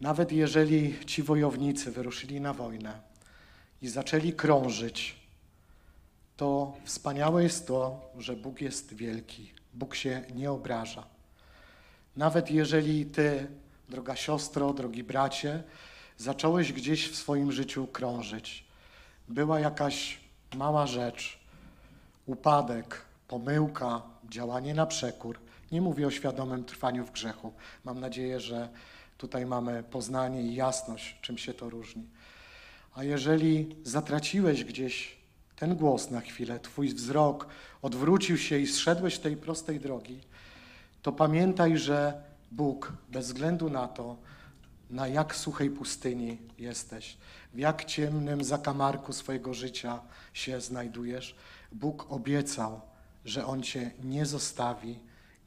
Nawet 0.00 0.32
jeżeli 0.32 1.06
ci 1.06 1.22
wojownicy 1.22 1.90
wyruszyli 1.90 2.40
na 2.40 2.54
wojnę 2.54 3.00
i 3.82 3.88
zaczęli 3.88 4.32
krążyć, 4.32 5.16
to 6.36 6.76
wspaniałe 6.84 7.42
jest 7.42 7.66
to, 7.66 8.10
że 8.18 8.36
Bóg 8.36 8.60
jest 8.60 8.94
wielki. 8.94 9.52
Bóg 9.74 9.94
się 9.94 10.22
nie 10.34 10.50
obraża. 10.50 11.06
Nawet 12.16 12.50
jeżeli 12.50 13.06
ty, 13.06 13.46
droga 13.88 14.16
siostro, 14.16 14.72
drogi 14.72 15.04
bracie, 15.04 15.62
zacząłeś 16.18 16.72
gdzieś 16.72 17.08
w 17.08 17.16
swoim 17.16 17.52
życiu 17.52 17.86
krążyć, 17.86 18.64
była 19.28 19.60
jakaś 19.60 20.19
mała 20.54 20.86
rzecz, 20.86 21.38
upadek, 22.26 23.00
pomyłka, 23.28 24.02
działanie 24.28 24.74
na 24.74 24.86
przekór. 24.86 25.38
Nie 25.72 25.80
mówię 25.80 26.06
o 26.06 26.10
świadomym 26.10 26.64
trwaniu 26.64 27.04
w 27.04 27.12
grzechu. 27.12 27.52
Mam 27.84 28.00
nadzieję, 28.00 28.40
że 28.40 28.68
tutaj 29.18 29.46
mamy 29.46 29.82
poznanie 29.82 30.42
i 30.42 30.54
jasność, 30.54 31.18
czym 31.22 31.38
się 31.38 31.54
to 31.54 31.70
różni. 31.70 32.04
A 32.94 33.04
jeżeli 33.04 33.76
zatraciłeś 33.84 34.64
gdzieś 34.64 35.16
ten 35.56 35.76
głos 35.76 36.10
na 36.10 36.20
chwilę, 36.20 36.60
twój 36.60 36.88
wzrok 36.88 37.46
odwrócił 37.82 38.38
się 38.38 38.58
i 38.58 38.66
zszedłeś 38.66 39.18
tej 39.18 39.36
prostej 39.36 39.80
drogi, 39.80 40.20
to 41.02 41.12
pamiętaj, 41.12 41.78
że 41.78 42.22
Bóg, 42.50 42.92
bez 43.08 43.26
względu 43.26 43.70
na 43.70 43.88
to, 43.88 44.16
na 44.90 45.08
jak 45.08 45.36
suchej 45.36 45.70
pustyni 45.70 46.38
jesteś, 46.58 47.16
w 47.54 47.58
jak 47.58 47.84
ciemnym 47.84 48.44
zakamarku 48.44 49.12
swojego 49.12 49.54
życia 49.54 50.00
się 50.32 50.60
znajdujesz, 50.60 51.36
Bóg 51.72 52.06
obiecał, 52.12 52.80
że 53.24 53.46
On 53.46 53.62
cię 53.62 53.90
nie 54.04 54.26
zostawi, 54.26 54.98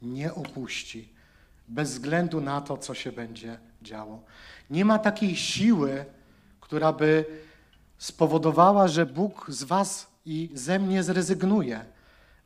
nie 0.02 0.34
opuści, 0.34 1.08
bez 1.68 1.92
względu 1.92 2.40
na 2.40 2.60
to, 2.60 2.76
co 2.76 2.94
się 2.94 3.12
będzie 3.12 3.58
działo. 3.82 4.22
Nie 4.70 4.84
ma 4.84 4.98
takiej 4.98 5.36
siły, 5.36 6.04
która 6.60 6.92
by 6.92 7.24
spowodowała, 7.98 8.88
że 8.88 9.06
Bóg 9.06 9.46
z 9.48 9.62
Was 9.62 10.06
i 10.26 10.50
ze 10.54 10.78
mnie 10.78 11.02
zrezygnuje. 11.02 11.84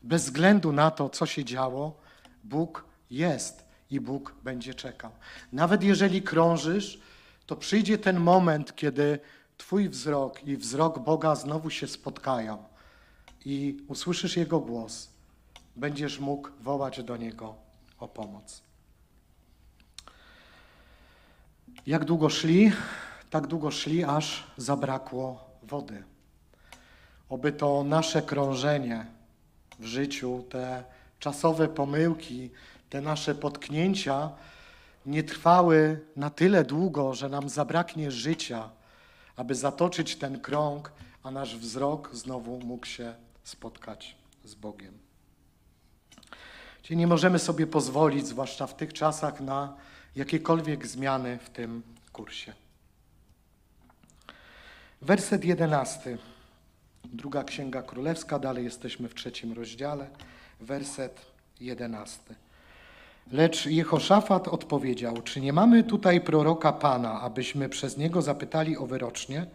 Bez 0.02 0.24
względu 0.24 0.72
na 0.72 0.90
to, 0.90 1.08
co 1.08 1.26
się 1.26 1.44
działo, 1.44 2.00
Bóg 2.44 2.84
jest 3.10 3.67
i 3.90 4.00
Bóg 4.00 4.34
będzie 4.44 4.74
czekał. 4.74 5.10
Nawet 5.52 5.82
jeżeli 5.82 6.22
krążysz, 6.22 7.00
to 7.46 7.56
przyjdzie 7.56 7.98
ten 7.98 8.20
moment, 8.20 8.76
kiedy 8.76 9.18
Twój 9.56 9.88
wzrok 9.88 10.44
i 10.44 10.56
wzrok 10.56 10.98
Boga 10.98 11.34
znowu 11.34 11.70
się 11.70 11.86
spotkają 11.86 12.64
i 13.44 13.76
usłyszysz 13.88 14.36
Jego 14.36 14.60
głos. 14.60 15.10
Będziesz 15.76 16.18
mógł 16.18 16.48
wołać 16.60 17.02
do 17.02 17.16
Niego 17.16 17.54
o 17.98 18.08
pomoc. 18.08 18.62
Jak 21.86 22.04
długo 22.04 22.28
szli? 22.28 22.72
Tak 23.30 23.46
długo 23.46 23.70
szli, 23.70 24.04
aż 24.04 24.46
zabrakło 24.56 25.50
wody. 25.62 26.04
Oby 27.28 27.52
to 27.52 27.84
nasze 27.84 28.22
krążenie 28.22 29.06
w 29.78 29.84
życiu, 29.84 30.44
te 30.50 30.84
czasowe 31.18 31.68
pomyłki, 31.68 32.50
te 32.90 33.00
nasze 33.00 33.34
potknięcia 33.34 34.30
nie 35.06 35.22
trwały 35.22 36.00
na 36.16 36.30
tyle 36.30 36.64
długo, 36.64 37.14
że 37.14 37.28
nam 37.28 37.48
zabraknie 37.48 38.10
życia, 38.10 38.70
aby 39.36 39.54
zatoczyć 39.54 40.16
ten 40.16 40.40
krąg, 40.40 40.92
a 41.22 41.30
nasz 41.30 41.56
wzrok 41.56 42.10
znowu 42.12 42.58
mógł 42.58 42.86
się 42.86 43.14
spotkać 43.44 44.16
z 44.44 44.54
Bogiem. 44.54 44.98
Czyli 46.82 46.96
nie 46.96 47.06
możemy 47.06 47.38
sobie 47.38 47.66
pozwolić, 47.66 48.26
zwłaszcza 48.26 48.66
w 48.66 48.76
tych 48.76 48.92
czasach, 48.92 49.40
na 49.40 49.76
jakiekolwiek 50.16 50.86
zmiany 50.86 51.38
w 51.38 51.50
tym 51.50 51.82
kursie. 52.12 52.52
Werset 55.02 55.44
jedenasty. 55.44 56.18
Druga 57.04 57.44
Księga 57.44 57.82
Królewska, 57.82 58.38
dalej 58.38 58.64
jesteśmy 58.64 59.08
w 59.08 59.14
trzecim 59.14 59.52
rozdziale, 59.52 60.10
werset 60.60 61.26
jedenasty. 61.60 62.34
Lecz 63.32 63.66
Jehoszafat 63.66 64.48
odpowiedział, 64.48 65.22
czy 65.22 65.40
nie 65.40 65.52
mamy 65.52 65.84
tutaj 65.84 66.20
proroka 66.20 66.72
Pana, 66.72 67.20
abyśmy 67.20 67.68
przez 67.68 67.96
niego 67.96 68.22
zapytali 68.22 68.76
o 68.76 68.86
wyrocznie? 68.86 69.46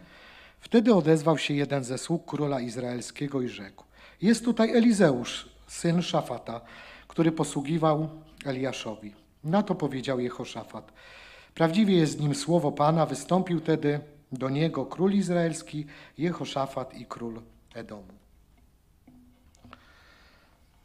Wtedy 0.60 0.94
odezwał 0.94 1.38
się 1.38 1.54
jeden 1.54 1.84
ze 1.84 1.98
sług 1.98 2.24
króla 2.30 2.60
izraelskiego 2.60 3.42
i 3.42 3.48
rzekł, 3.48 3.84
jest 4.22 4.44
tutaj 4.44 4.76
Elizeusz, 4.76 5.48
syn 5.66 6.02
Szafata, 6.02 6.60
który 7.08 7.32
posługiwał 7.32 8.08
Eliaszowi. 8.44 9.14
Na 9.44 9.62
to 9.62 9.74
powiedział 9.74 10.20
Jehoszafat. 10.20 10.92
Prawdziwie 11.54 11.96
jest 11.96 12.20
nim 12.20 12.34
słowo 12.34 12.72
Pana. 12.72 13.06
Wystąpił 13.06 13.60
tedy 13.60 14.00
do 14.32 14.48
niego 14.48 14.86
król 14.86 15.12
izraelski, 15.12 15.86
Jehoszafat 16.18 16.94
i 16.94 17.06
król 17.06 17.40
Edomu. 17.74 18.12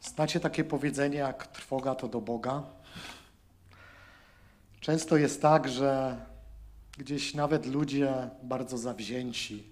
Znacie 0.00 0.40
takie 0.40 0.64
powiedzenie 0.64 1.18
jak 1.18 1.46
trwoga 1.46 1.94
to 1.94 2.08
do 2.08 2.20
Boga? 2.20 2.62
Często 4.80 5.16
jest 5.16 5.42
tak, 5.42 5.68
że 5.68 6.16
gdzieś 6.98 7.34
nawet 7.34 7.66
ludzie 7.66 8.30
bardzo 8.42 8.78
zawzięci, 8.78 9.64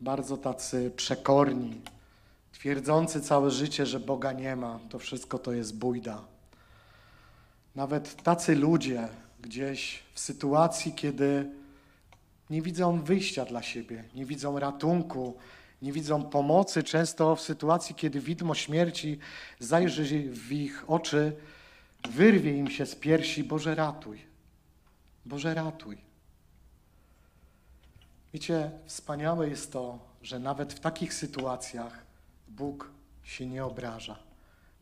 bardzo 0.00 0.36
tacy 0.36 0.92
przekorni, 0.96 1.80
twierdzący 2.52 3.20
całe 3.20 3.50
życie, 3.50 3.86
że 3.86 4.00
Boga 4.00 4.32
nie 4.32 4.56
ma, 4.56 4.80
to 4.90 4.98
wszystko 4.98 5.38
to 5.38 5.52
jest 5.52 5.78
bójda. 5.78 6.24
Nawet 7.74 8.22
tacy 8.22 8.54
ludzie 8.54 9.08
gdzieś 9.40 10.02
w 10.14 10.20
sytuacji, 10.20 10.92
kiedy 10.92 11.50
nie 12.50 12.62
widzą 12.62 13.00
wyjścia 13.00 13.44
dla 13.44 13.62
siebie, 13.62 14.04
nie 14.14 14.26
widzą 14.26 14.58
ratunku, 14.58 15.36
nie 15.82 15.92
widzą 15.92 16.22
pomocy, 16.22 16.82
często 16.82 17.36
w 17.36 17.40
sytuacji, 17.40 17.94
kiedy 17.94 18.20
widmo 18.20 18.54
śmierci 18.54 19.18
zajrzy 19.58 20.04
w 20.30 20.52
ich 20.52 20.84
oczy, 20.90 21.32
wyrwie 22.10 22.56
im 22.56 22.70
się 22.70 22.86
z 22.86 22.94
piersi, 22.94 23.44
Boże 23.44 23.74
ratuj, 23.74 24.31
Boże 25.26 25.54
ratuj. 25.54 25.98
Wiecie, 28.34 28.70
wspaniałe 28.86 29.48
jest 29.48 29.72
to, 29.72 29.98
że 30.22 30.38
nawet 30.38 30.72
w 30.72 30.80
takich 30.80 31.14
sytuacjach 31.14 32.04
Bóg 32.48 32.90
się 33.22 33.46
nie 33.46 33.64
obraża. 33.64 34.18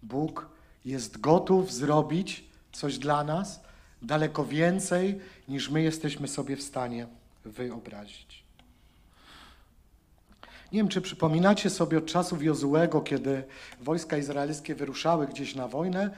Bóg 0.03 0.48
jest 0.85 1.20
gotów 1.20 1.72
zrobić 1.72 2.44
coś 2.72 2.98
dla 2.98 3.24
nas 3.24 3.61
daleko 4.03 4.44
więcej, 4.44 5.20
niż 5.48 5.70
my 5.70 5.83
jesteśmy 5.83 6.29
sobie 6.29 6.57
w 6.57 6.62
stanie 6.62 7.07
wyobrazić. 7.44 8.44
Nie 10.72 10.79
wiem, 10.79 10.88
czy 10.88 11.00
przypominacie 11.00 11.70
sobie 11.70 11.98
od 11.98 12.07
czasów 12.07 12.42
Jozułego, 12.42 13.00
kiedy 13.00 13.44
wojska 13.81 14.16
izraelskie 14.16 14.74
wyruszały 14.74 15.26
gdzieś 15.26 15.55
na 15.55 15.68
wojnę, 15.68 16.11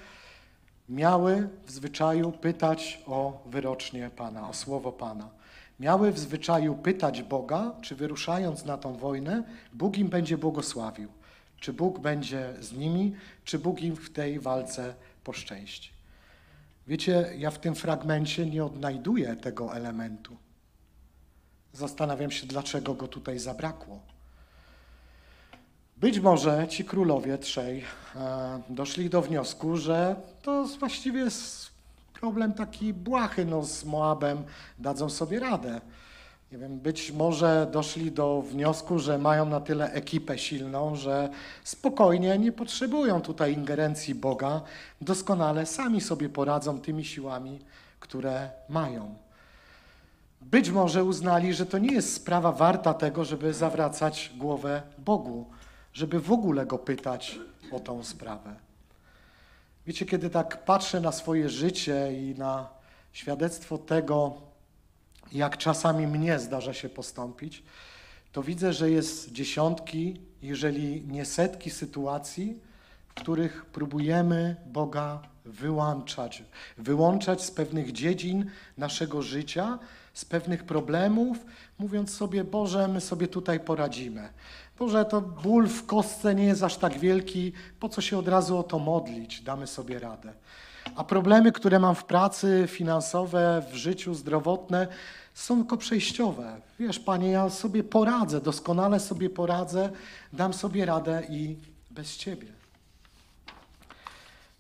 miały 0.93 1.49
w 1.67 1.71
zwyczaju 1.71 2.33
pytać 2.33 3.03
o 3.07 3.43
wyrocznie 3.47 4.11
Pana, 4.17 4.49
o 4.49 4.55
słowo 4.55 4.93
Pana. 4.93 5.29
Miały 5.81 6.13
w 6.13 6.19
zwyczaju 6.19 6.75
pytać 6.75 7.23
Boga, 7.23 7.75
czy 7.81 7.97
wyruszając 7.97 8.65
na 8.65 8.79
tą 8.79 8.97
wojnę, 8.97 9.43
Bóg 9.73 9.99
im 9.99 10.09
będzie 10.09 10.39
błogosławił. 10.39 11.09
Czy 11.61 11.73
Bóg 11.73 11.99
będzie 11.99 12.55
z 12.61 12.73
nimi, 12.73 13.15
czy 13.45 13.59
Bóg 13.59 13.83
im 13.83 13.97
w 13.97 14.11
tej 14.11 14.41
walce 14.41 14.95
poszczęści. 15.25 15.91
Wiecie, 16.87 17.35
ja 17.39 17.51
w 17.51 17.59
tym 17.59 17.75
fragmencie 17.75 18.47
nie 18.47 18.65
odnajduję 18.65 19.37
tego 19.37 19.77
elementu. 19.77 20.37
Zastanawiam 21.73 22.31
się, 22.31 22.47
dlaczego 22.47 22.95
go 22.95 23.09
tutaj 23.09 23.39
zabrakło. 23.39 24.01
Być 26.03 26.21
może 26.21 26.69
ci 26.69 26.85
królowie 26.85 27.39
trzej 27.39 27.85
e, 28.17 28.61
doszli 28.69 29.11
do 29.11 29.23
wniosku, 29.23 29.77
że 29.77 30.17
to 30.43 30.65
właściwie 30.79 31.21
jest 31.21 31.71
problem 32.21 32.53
taki 32.53 32.95
błahy, 32.95 33.45
no 33.45 33.63
z 33.63 33.85
Moabem 33.85 34.43
dadzą 34.79 35.11
sobie 35.11 35.41
radę. 35.41 35.81
Nie 36.53 36.59
wiem, 36.59 36.79
być 36.79 37.13
może 37.13 37.67
doszli 37.73 38.13
do 38.13 38.43
wniosku, 38.43 38.99
że 38.99 39.19
mają 39.19 39.47
na 39.47 39.61
tyle 39.61 39.93
ekipę 39.93 40.39
silną, 40.39 40.97
że 40.97 41.29
spokojnie 41.65 42.39
nie 42.39 42.53
potrzebują 42.53 43.21
tutaj 43.21 43.53
ingerencji 43.53 44.15
Boga, 44.15 44.61
doskonale 45.01 45.67
sami 45.67 46.01
sobie 46.01 46.29
poradzą 46.29 46.81
tymi 46.81 47.05
siłami, 47.05 47.59
które 48.01 48.51
mają. 48.69 49.15
Być 50.41 50.71
może 50.71 51.05
uznali, 51.05 51.55
że 51.55 51.67
to 51.67 51.79
nie 51.79 51.93
jest 51.93 52.15
sprawa 52.15 52.53
warta 52.53 52.95
tego, 52.95 53.25
żeby 53.25 53.55
zawracać 53.55 54.33
głowę 54.37 54.83
Bogu, 54.99 55.47
żeby 55.93 56.21
w 56.21 56.33
ogóle 56.33 56.67
go 56.67 56.79
pytać 56.79 57.39
o 57.73 57.81
tą 57.81 58.05
sprawę. 58.05 58.57
Wiecie, 59.87 60.07
kiedy 60.07 60.31
tak 60.31 60.65
patrzę 60.65 61.01
na 61.01 61.13
swoje 61.13 61.49
życie 61.49 62.13
i 62.13 62.35
na 62.39 62.69
świadectwo 63.13 63.79
tego, 63.79 64.35
jak 65.33 65.57
czasami 65.57 66.07
mnie 66.07 66.39
zdarza 66.39 66.75
się 66.75 66.89
postąpić, 66.89 67.63
to 68.33 68.43
widzę, 68.43 68.73
że 68.73 68.91
jest 68.91 69.33
dziesiątki, 69.33 70.21
jeżeli 70.43 71.03
nie 71.07 71.25
setki 71.25 71.71
sytuacji, 71.71 72.61
w 73.09 73.15
których 73.15 73.67
próbujemy 73.67 74.57
Boga 74.67 75.23
wyłączać, 75.45 76.45
wyłączać 76.79 77.43
z 77.43 77.51
pewnych 77.51 77.93
dziedzin 77.93 78.51
naszego 78.79 79.23
życia, 79.23 79.79
z 80.15 80.25
pewnych 80.25 80.65
problemów, 80.65 81.39
mówiąc 81.79 82.15
sobie, 82.15 82.45
Boże, 82.45 82.89
my 82.89 83.01
sobie 83.01 83.29
tutaj 83.29 83.61
poradzimy. 83.61 84.29
Boże, 84.79 85.05
to 85.05 85.21
ból 85.21 85.69
w 85.69 85.87
kostce 85.87 86.35
nie 86.35 86.45
jest 86.45 86.63
aż 86.63 86.77
tak 86.77 86.99
wielki, 86.99 87.53
po 87.81 87.89
co 87.89 88.01
się 88.01 88.19
od 88.19 88.29
razu 88.29 88.59
o 88.59 88.63
to 88.63 88.79
modlić, 88.79 89.41
damy 89.41 89.67
sobie 89.67 89.99
radę. 89.99 90.33
A 90.97 91.05
problemy, 91.05 91.53
które 91.53 91.79
mam 91.79 91.95
w 91.95 92.05
pracy, 92.05 92.65
finansowe, 92.69 93.63
w 93.71 93.75
życiu, 93.75 94.15
zdrowotne, 94.15 94.89
są 95.35 95.57
tylko 95.57 95.77
przejściowe. 95.77 96.61
Wiesz, 96.79 96.99
Panie, 96.99 97.31
ja 97.31 97.51
sobie 97.51 97.85
poradzę, 97.85 98.41
doskonale 98.41 99.01
sobie 99.01 99.31
poradzę, 99.31 99.91
dam 100.33 100.53
sobie 100.53 100.87
radę 100.87 101.23
i 101.31 101.57
bez 101.91 102.17
Ciebie. 102.17 102.47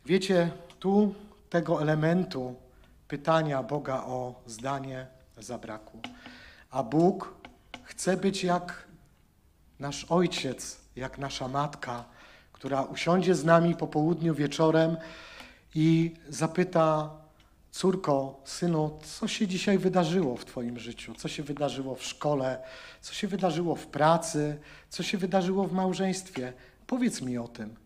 Wiecie, 0.07 0.51
tu 0.81 1.15
tego 1.51 1.83
elementu 1.83 2.55
pytania 3.09 3.63
Boga 3.63 4.05
o 4.05 4.35
zdanie 4.47 5.07
zabrakło. 5.39 6.01
A 6.71 6.83
Bóg 6.83 7.35
chce 7.83 8.17
być 8.17 8.45
jak 8.45 8.85
nasz 9.83 10.05
ojciec, 10.05 10.79
jak 10.97 11.19
nasza 11.19 11.49
matka, 11.49 12.05
która 12.53 12.83
usiądzie 12.83 13.35
z 13.35 13.45
nami 13.45 13.77
po 13.77 13.87
południu 13.87 14.35
wieczorem 14.35 14.97
i 15.75 16.15
zapyta 16.29 17.11
Córko, 17.71 18.41
synu, 18.45 18.99
co 19.03 19.29
się 19.29 19.47
dzisiaj 19.47 19.79
wydarzyło 19.79 20.37
w 20.37 20.45
Twoim 20.45 20.79
życiu? 20.79 21.15
Co 21.15 21.29
się 21.29 21.43
wydarzyło 21.43 21.95
w 21.95 22.05
szkole? 22.05 22.63
Co 23.01 23.15
się 23.15 23.29
wydarzyło 23.29 23.77
w 23.77 23.87
pracy? 23.87 24.59
Co 24.89 25.03
się 25.03 25.19
wydarzyło 25.19 25.67
w 25.67 25.73
małżeństwie? 25.73 26.53
Powiedz 26.87 27.23
mi 27.23 27.39
o 27.39 27.49
tym. 27.49 27.82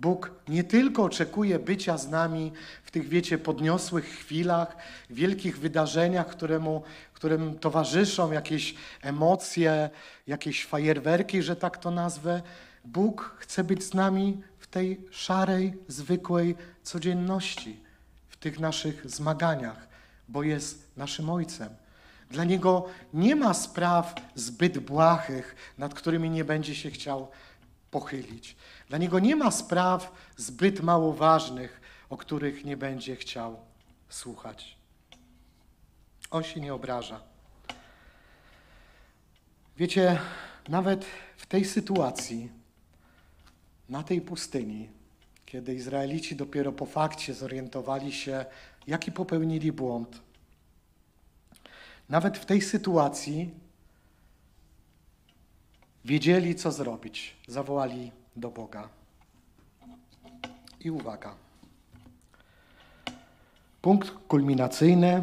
Bóg 0.00 0.30
nie 0.48 0.64
tylko 0.64 1.02
oczekuje 1.04 1.58
bycia 1.58 1.98
z 1.98 2.08
nami 2.08 2.52
w 2.84 2.90
tych, 2.90 3.08
wiecie, 3.08 3.38
podniosłych 3.38 4.04
chwilach, 4.04 4.76
wielkich 5.10 5.58
wydarzeniach, 5.58 6.26
któremu, 6.26 6.82
którym 7.12 7.58
towarzyszą 7.58 8.32
jakieś 8.32 8.74
emocje, 9.02 9.90
jakieś 10.26 10.66
fajerwerki, 10.66 11.42
że 11.42 11.56
tak 11.56 11.78
to 11.78 11.90
nazwę. 11.90 12.42
Bóg 12.84 13.36
chce 13.38 13.64
być 13.64 13.84
z 13.84 13.94
nami 13.94 14.40
w 14.58 14.66
tej 14.66 15.00
szarej, 15.10 15.74
zwykłej 15.88 16.56
codzienności, 16.82 17.80
w 18.28 18.36
tych 18.36 18.58
naszych 18.58 19.10
zmaganiach, 19.10 19.88
bo 20.28 20.42
jest 20.42 20.96
naszym 20.96 21.30
Ojcem. 21.30 21.68
Dla 22.30 22.44
Niego 22.44 22.88
nie 23.14 23.36
ma 23.36 23.54
spraw 23.54 24.14
zbyt 24.34 24.78
błahych, 24.78 25.56
nad 25.78 25.94
którymi 25.94 26.30
nie 26.30 26.44
będzie 26.44 26.74
się 26.74 26.90
chciał 26.90 27.28
pochylić. 27.90 28.56
Dla 28.90 28.98
Niego 28.98 29.18
nie 29.18 29.36
ma 29.36 29.50
spraw 29.50 30.12
zbyt 30.36 30.80
mało 30.80 31.12
ważnych, 31.12 31.80
o 32.08 32.16
których 32.16 32.64
nie 32.64 32.76
będzie 32.76 33.16
chciał 33.16 33.56
słuchać. 34.08 34.76
On 36.30 36.42
się 36.42 36.60
nie 36.60 36.74
obraża. 36.74 37.20
Wiecie, 39.76 40.20
nawet 40.68 41.04
w 41.36 41.46
tej 41.46 41.64
sytuacji, 41.64 42.50
na 43.88 44.02
tej 44.02 44.20
pustyni, 44.20 44.88
kiedy 45.46 45.74
Izraelici 45.74 46.36
dopiero 46.36 46.72
po 46.72 46.86
fakcie 46.86 47.34
zorientowali 47.34 48.12
się, 48.12 48.44
jaki 48.86 49.12
popełnili 49.12 49.72
błąd, 49.72 50.20
nawet 52.08 52.38
w 52.38 52.46
tej 52.46 52.62
sytuacji 52.62 53.50
wiedzieli, 56.04 56.54
co 56.54 56.72
zrobić. 56.72 57.36
Zawołali 57.46 58.19
do 58.40 58.50
Boga. 58.50 58.88
I 60.80 60.90
uwaga. 60.90 61.34
Punkt 63.82 64.10
kulminacyjny, 64.28 65.22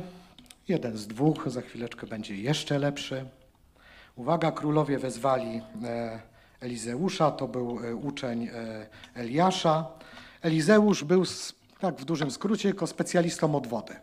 jeden 0.67 0.97
z 0.97 1.08
dwóch, 1.08 1.49
za 1.49 1.62
chwileczkę 1.62 2.08
będzie 2.08 2.36
jeszcze 2.36 2.80
lepszy. 2.80 3.25
Uwaga, 4.15 4.51
królowie 4.51 4.99
wezwali 4.99 5.62
e, 5.84 6.19
Elizeusza, 6.62 7.32
to 7.32 7.47
był 7.47 7.80
e, 7.80 7.95
uczeń 7.95 8.47
e, 8.47 8.88
Eliasza. 9.15 9.86
Elizeusz 10.41 11.03
był, 11.03 11.23
tak 11.80 11.95
w 11.95 12.06
dużym 12.06 12.32
skrócie, 12.32 12.69
jako 12.69 12.88
specjalistą 12.88 13.56
od 13.56 13.67
wody. 13.67 13.95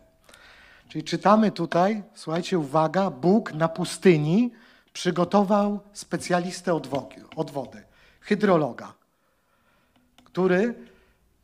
Czyli 0.89 1.03
czytamy 1.03 1.51
tutaj, 1.51 2.03
słuchajcie, 2.13 2.59
uwaga, 2.59 3.09
Bóg 3.09 3.53
na 3.53 3.67
pustyni 3.67 4.51
przygotował 4.93 5.79
specjalistę 5.93 6.73
od 6.73 6.87
wody, 6.87 7.15
od 7.35 7.51
wody 7.51 7.83
hydrologa, 8.25 8.93
który 10.35 10.73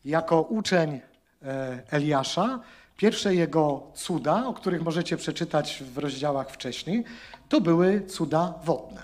jako 0.05 0.41
uczeń 0.41 0.99
Eliasza, 1.89 2.59
pierwsze 2.97 3.35
jego 3.35 3.83
cuda, 3.93 4.45
o 4.47 4.53
których 4.53 4.81
możecie 4.81 5.17
przeczytać 5.17 5.83
w 5.93 5.97
rozdziałach 5.97 6.51
wcześniej, 6.51 7.03
to 7.49 7.61
były 7.61 8.05
cuda 8.05 8.53
wodne. 8.63 9.03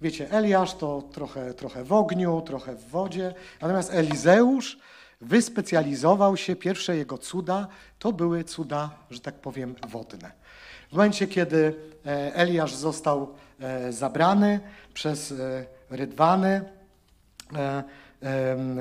Wiecie, 0.00 0.30
Eliasz 0.30 0.74
to 0.74 1.02
trochę, 1.12 1.54
trochę 1.54 1.84
w 1.84 1.92
ogniu, 1.92 2.42
trochę 2.46 2.74
w 2.74 2.88
wodzie, 2.88 3.34
natomiast 3.60 3.94
Elizeusz 3.94 4.78
wyspecjalizował 5.20 6.36
się, 6.36 6.56
pierwsze 6.56 6.96
jego 6.96 7.18
cuda 7.18 7.66
to 7.98 8.12
były 8.12 8.44
cuda, 8.44 8.90
że 9.10 9.20
tak 9.20 9.34
powiem, 9.34 9.74
wodne. 9.88 10.32
W 10.88 10.92
momencie, 10.92 11.26
kiedy 11.26 11.74
Eliasz 12.34 12.74
został 12.74 13.34
zabrany 13.90 14.60
przez 14.94 15.34
rydwany, 15.90 16.64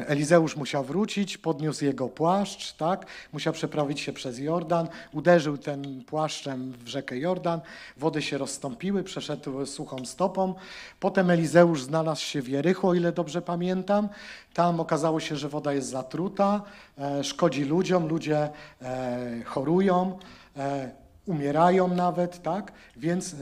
Elizeusz 0.07 0.55
musiał 0.55 0.83
wrócić, 0.83 1.37
podniósł 1.37 1.85
jego 1.85 2.09
płaszcz, 2.09 2.73
tak? 2.73 3.05
musiał 3.33 3.53
przeprawić 3.53 3.99
się 3.99 4.13
przez 4.13 4.39
Jordan, 4.39 4.87
uderzył 5.13 5.57
ten 5.57 6.03
płaszczem 6.03 6.71
w 6.71 6.87
rzekę 6.87 7.17
Jordan, 7.17 7.61
wody 7.97 8.21
się 8.21 8.37
rozstąpiły, 8.37 9.03
przeszedł 9.03 9.65
suchą 9.65 10.05
stopą. 10.05 10.53
Potem 10.99 11.29
Elizeusz 11.29 11.83
znalazł 11.83 12.21
się 12.21 12.41
w 12.41 12.49
Jerychu, 12.49 12.87
o 12.87 12.93
ile 12.93 13.11
dobrze 13.11 13.41
pamiętam. 13.41 14.09
Tam 14.53 14.79
okazało 14.79 15.19
się, 15.19 15.35
że 15.35 15.49
woda 15.49 15.73
jest 15.73 15.89
zatruta, 15.89 16.61
e, 16.97 17.23
szkodzi 17.23 17.65
ludziom, 17.65 18.07
ludzie 18.07 18.49
e, 18.81 19.43
chorują, 19.45 20.19
e, 20.57 20.91
umierają 21.25 21.87
nawet, 21.87 22.41
tak? 22.41 22.71
Więc 22.97 23.35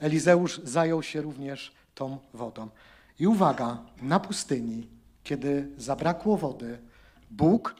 Elizeusz 0.00 0.60
zajął 0.64 1.02
się 1.02 1.20
również 1.22 1.72
tą 1.94 2.18
wodą. 2.34 2.68
I 3.20 3.26
uwaga, 3.26 3.78
na 4.02 4.20
pustyni 4.20 4.99
kiedy 5.30 5.68
zabrakło 5.76 6.36
wody, 6.36 6.78
Bóg 7.30 7.74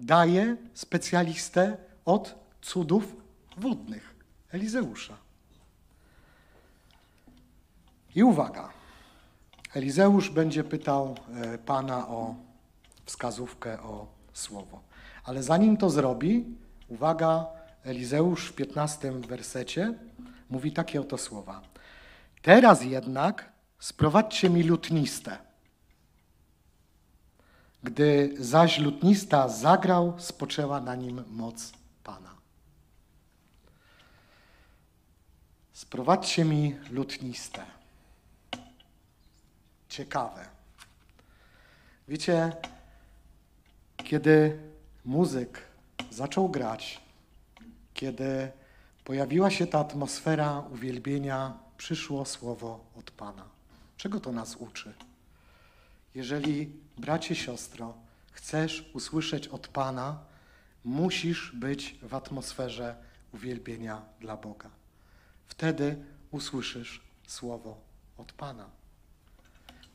daje 0.00 0.56
specjalistę 0.74 1.76
od 2.04 2.34
cudów 2.62 3.16
wodnych, 3.56 4.14
Elizeusza. 4.50 5.16
I 8.14 8.22
uwaga, 8.22 8.68
Elizeusz 9.74 10.30
będzie 10.30 10.64
pytał 10.64 11.16
e, 11.34 11.58
Pana 11.58 12.08
o 12.08 12.34
wskazówkę, 13.04 13.82
o 13.82 14.06
słowo. 14.32 14.80
Ale 15.24 15.42
zanim 15.42 15.76
to 15.76 15.90
zrobi, 15.90 16.44
uwaga, 16.88 17.46
Elizeusz 17.84 18.48
w 18.48 18.52
15 18.52 19.12
wersecie 19.12 19.94
mówi 20.50 20.72
takie 20.72 21.00
oto 21.00 21.18
słowa. 21.18 21.62
Teraz 22.42 22.84
jednak 22.84 23.52
sprowadźcie 23.78 24.50
mi 24.50 24.62
lutniste. 24.62 25.51
Gdy 27.82 28.34
zaś 28.38 28.78
lutnista 28.78 29.48
zagrał, 29.48 30.14
spoczęła 30.18 30.80
na 30.80 30.94
nim 30.94 31.24
moc 31.30 31.72
Pana. 32.04 32.34
Sprowadźcie 35.72 36.44
mi 36.44 36.76
lutniste. 36.90 37.64
Ciekawe. 39.88 40.48
Wiecie, 42.08 42.52
kiedy 43.96 44.58
muzyk 45.04 45.62
zaczął 46.10 46.48
grać, 46.48 47.00
kiedy 47.94 48.52
pojawiła 49.04 49.50
się 49.50 49.66
ta 49.66 49.78
atmosfera 49.78 50.60
uwielbienia, 50.60 51.58
przyszło 51.76 52.24
słowo 52.24 52.84
od 52.98 53.10
Pana. 53.10 53.44
Czego 53.96 54.20
to 54.20 54.32
nas 54.32 54.56
uczy? 54.56 54.94
Jeżeli, 56.14 56.72
bracie, 56.98 57.34
siostro, 57.34 57.94
chcesz 58.32 58.90
usłyszeć 58.94 59.48
od 59.48 59.68
Pana, 59.68 60.18
musisz 60.84 61.52
być 61.54 61.98
w 62.02 62.14
atmosferze 62.14 62.96
uwielbienia 63.34 64.02
dla 64.20 64.36
Boga. 64.36 64.70
Wtedy 65.46 65.96
usłyszysz 66.30 67.00
słowo 67.26 67.80
od 68.18 68.32
Pana. 68.32 68.66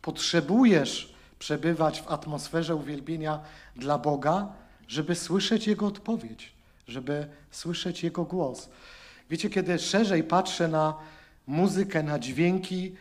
Potrzebujesz 0.01 1.13
przebywać 1.39 2.01
w 2.01 2.07
atmosferze 2.07 2.75
uwielbienia 2.75 3.39
dla 3.75 3.97
Boga, 3.97 4.53
żeby 4.87 5.15
słyszeć 5.15 5.67
Jego 5.67 5.85
odpowiedź, 5.85 6.53
żeby 6.87 7.27
słyszeć 7.51 8.03
Jego 8.03 8.25
głos. 8.25 8.69
Wiecie, 9.29 9.49
kiedy 9.49 9.79
szerzej 9.79 10.23
patrzę 10.23 10.67
na 10.67 10.93
muzykę, 11.47 12.03
na 12.03 12.19
dźwięki, 12.19 12.95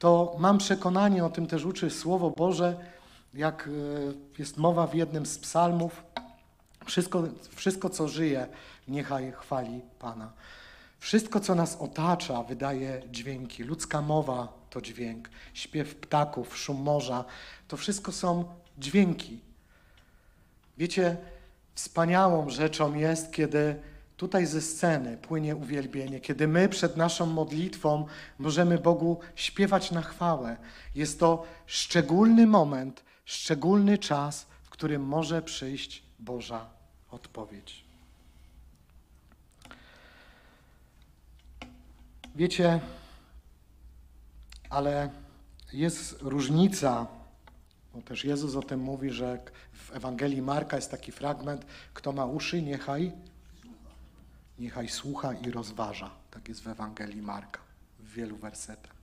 to 0.00 0.36
mam 0.38 0.58
przekonanie, 0.58 1.24
o 1.24 1.30
tym 1.30 1.46
też 1.46 1.64
uczy 1.64 1.90
Słowo 1.90 2.30
Boże, 2.30 2.76
jak 3.34 3.68
e, 3.68 3.70
jest 4.38 4.56
mowa 4.56 4.86
w 4.86 4.94
jednym 4.94 5.26
z 5.26 5.38
psalmów, 5.38 6.02
wszystko, 6.86 7.22
wszystko 7.54 7.90
co 7.90 8.08
żyje, 8.08 8.46
niechaj 8.88 9.32
chwali 9.32 9.80
Pana. 9.98 10.32
Wszystko, 10.98 11.40
co 11.40 11.54
nas 11.54 11.76
otacza, 11.76 12.42
wydaje 12.42 13.02
dźwięki. 13.10 13.64
Ludzka 13.64 14.02
mowa 14.02 14.48
to 14.70 14.80
dźwięk, 14.80 15.30
śpiew 15.54 15.94
ptaków, 15.94 16.58
szum 16.58 16.82
morza, 16.82 17.24
to 17.68 17.76
wszystko 17.76 18.12
są 18.12 18.44
dźwięki. 18.78 19.40
Wiecie, 20.78 21.16
wspaniałą 21.74 22.50
rzeczą 22.50 22.94
jest, 22.94 23.32
kiedy 23.32 23.80
Tutaj 24.20 24.46
ze 24.46 24.60
sceny 24.60 25.16
płynie 25.16 25.56
uwielbienie, 25.56 26.20
kiedy 26.20 26.48
my 26.48 26.68
przed 26.68 26.96
naszą 26.96 27.26
modlitwą 27.26 28.06
możemy 28.38 28.78
Bogu 28.78 29.20
śpiewać 29.34 29.90
na 29.90 30.02
chwałę. 30.02 30.56
Jest 30.94 31.20
to 31.20 31.46
szczególny 31.66 32.46
moment, 32.46 33.04
szczególny 33.24 33.98
czas, 33.98 34.46
w 34.62 34.70
którym 34.70 35.02
może 35.02 35.42
przyjść 35.42 36.02
Boża 36.18 36.66
odpowiedź. 37.10 37.84
Wiecie, 42.34 42.80
ale 44.70 45.10
jest 45.72 46.22
różnica, 46.22 47.06
bo 47.94 48.02
też 48.02 48.24
Jezus 48.24 48.56
o 48.56 48.62
tym 48.62 48.80
mówi, 48.80 49.10
że 49.10 49.38
w 49.72 49.96
Ewangelii 49.96 50.42
Marka 50.42 50.76
jest 50.76 50.90
taki 50.90 51.12
fragment, 51.12 51.66
kto 51.94 52.12
ma 52.12 52.24
uszy, 52.24 52.62
niechaj 52.62 53.12
niechaj 54.60 54.88
słucha 54.88 55.34
i 55.34 55.50
rozważa. 55.50 56.10
Tak 56.30 56.48
jest 56.48 56.62
w 56.62 56.68
Ewangelii 56.68 57.22
Marka, 57.22 57.60
w 58.00 58.12
wielu 58.12 58.36
wersetach. 58.36 58.94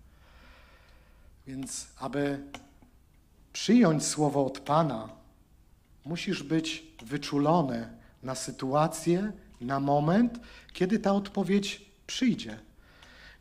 Więc 1.48 1.88
aby 2.00 2.39
przyjąć 3.54 4.06
słowo 4.06 4.46
od 4.46 4.60
Pana, 4.60 5.10
musisz 6.06 6.43
być 6.43 6.84
wyczulony 7.02 7.88
na 8.24 8.36
sytuację, 8.36 9.32
na 9.62 9.80
moment, 9.80 10.39
kiedy 10.74 11.00
ta 11.00 11.12
odpowiedź 11.12 11.86
przyjdzie. 12.08 12.60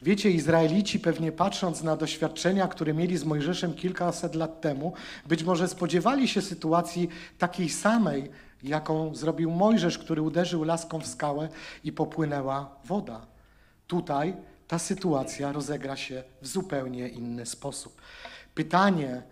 Wiecie, 0.03 0.31
Izraelici 0.31 1.01
pewnie 1.01 1.33
patrząc 1.33 1.83
na 1.83 1.97
doświadczenia, 1.97 2.69
które 2.69 2.95
mieli 2.95 3.17
z 3.17 3.25
Mojżeszem 3.25 3.75
kilkaset 3.75 4.35
lat 4.35 4.61
temu, 4.61 4.93
być 5.27 5.45
może 5.45 5.69
spodziewali 5.69 6.29
się 6.29 6.43
sytuacji 6.43 7.09
takiej 7.39 7.69
samej, 7.69 8.31
jaką 8.63 9.15
zrobił 9.15 9.51
Mojżesz, 9.51 9.99
który 9.99 10.23
uderzył 10.23 10.65
laską 10.65 11.01
w 11.01 11.07
skałę 11.07 11.49
i 11.85 11.93
popłynęła 11.93 12.77
woda. 12.85 13.27
Tutaj 13.87 14.37
ta 14.69 14.79
sytuacja 14.79 15.53
rozegra 15.53 15.97
się 15.97 16.23
w 16.43 16.47
zupełnie 16.47 17.09
inny 17.09 17.47
sposób. 17.47 18.01
Pytanie, 18.55 19.23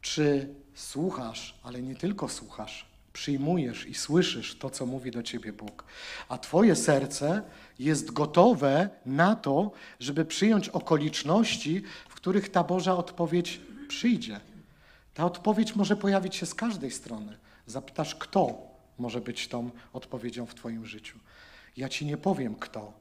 czy 0.00 0.54
słuchasz, 0.74 1.60
ale 1.62 1.82
nie 1.82 1.96
tylko 1.96 2.28
słuchasz, 2.28 2.88
przyjmujesz 3.12 3.86
i 3.86 3.94
słyszysz 3.94 4.58
to, 4.58 4.70
co 4.70 4.86
mówi 4.86 5.10
do 5.10 5.22
ciebie 5.22 5.52
Bóg, 5.52 5.84
a 6.28 6.38
twoje 6.38 6.76
serce 6.76 7.42
jest 7.78 8.12
gotowe 8.12 8.88
na 9.06 9.36
to, 9.36 9.72
żeby 10.00 10.24
przyjąć 10.24 10.68
okoliczności, 10.68 11.82
w 12.08 12.14
których 12.14 12.48
ta 12.48 12.64
Boża 12.64 12.96
odpowiedź 12.96 13.60
przyjdzie. 13.88 14.40
Ta 15.14 15.24
odpowiedź 15.24 15.76
może 15.76 15.96
pojawić 15.96 16.36
się 16.36 16.46
z 16.46 16.54
każdej 16.54 16.90
strony. 16.90 17.38
Zapytasz, 17.68 18.14
kto 18.14 18.58
może 18.98 19.20
być 19.20 19.48
tą 19.48 19.70
odpowiedzią 19.92 20.46
w 20.46 20.54
Twoim 20.54 20.86
życiu. 20.86 21.18
Ja 21.76 21.88
Ci 21.88 22.06
nie 22.06 22.16
powiem, 22.16 22.54
kto, 22.54 22.92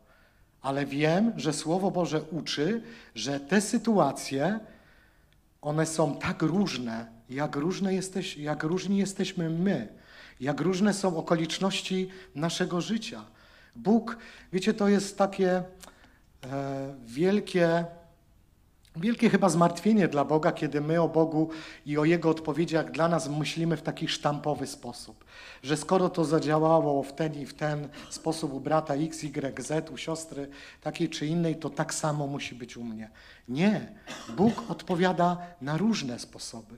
ale 0.61 0.85
wiem, 0.85 1.33
że 1.35 1.53
Słowo 1.53 1.91
Boże 1.91 2.21
uczy, 2.21 2.81
że 3.15 3.39
te 3.39 3.61
sytuacje, 3.61 4.59
one 5.61 5.85
są 5.85 6.17
tak 6.17 6.41
różne, 6.41 7.07
jak, 7.29 7.55
różne 7.55 7.93
jesteś, 7.93 8.37
jak 8.37 8.63
różni 8.63 8.97
jesteśmy 8.97 9.49
my, 9.49 9.87
jak 10.39 10.61
różne 10.61 10.93
są 10.93 11.17
okoliczności 11.17 12.09
naszego 12.35 12.81
życia. 12.81 13.25
Bóg, 13.75 14.17
wiecie, 14.53 14.73
to 14.73 14.87
jest 14.87 15.17
takie 15.17 15.51
e, 15.51 15.63
wielkie, 17.05 17.85
wielkie 18.99 19.29
chyba 19.29 19.49
zmartwienie 19.49 20.07
dla 20.07 20.25
Boga, 20.25 20.51
kiedy 20.51 20.81
my 20.81 21.01
o 21.01 21.09
Bogu 21.09 21.49
i 21.85 21.97
o 21.97 22.05
Jego 22.05 22.29
odpowiedziach 22.29 22.91
dla 22.91 23.07
nas 23.07 23.29
myślimy 23.29 23.77
w 23.77 23.81
taki 23.81 24.07
sztampowy 24.07 24.67
sposób. 24.67 25.25
Że 25.63 25.77
skoro 25.77 26.09
to 26.09 26.25
zadziałało 26.25 27.03
w 27.03 27.13
ten 27.13 27.41
i 27.41 27.45
w 27.45 27.53
ten 27.53 27.89
sposób 28.09 28.53
u 28.53 28.59
brata 28.59 28.93
X, 28.93 29.23
Y, 29.23 29.63
Z, 29.63 29.89
u 29.89 29.97
siostry 29.97 30.49
takiej 30.81 31.09
czy 31.09 31.27
innej, 31.27 31.55
to 31.55 31.69
tak 31.69 31.93
samo 31.93 32.27
musi 32.27 32.55
być 32.55 32.77
u 32.77 32.83
mnie. 32.83 33.09
Nie. 33.49 33.93
Bóg 34.35 34.63
odpowiada 34.69 35.37
na 35.61 35.77
różne 35.77 36.19
sposoby. 36.19 36.77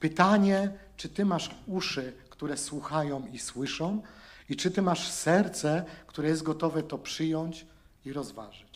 Pytanie, 0.00 0.70
czy 0.96 1.08
ty 1.08 1.24
masz 1.24 1.50
uszy, 1.66 2.12
które 2.30 2.56
słuchają 2.56 3.26
i 3.32 3.38
słyszą, 3.38 4.02
i 4.48 4.56
czy 4.56 4.70
ty 4.70 4.82
masz 4.82 5.10
serce, 5.10 5.84
które 6.06 6.28
jest 6.28 6.42
gotowe 6.42 6.82
to 6.82 6.98
przyjąć 6.98 7.66
i 8.04 8.12
rozważyć. 8.12 8.67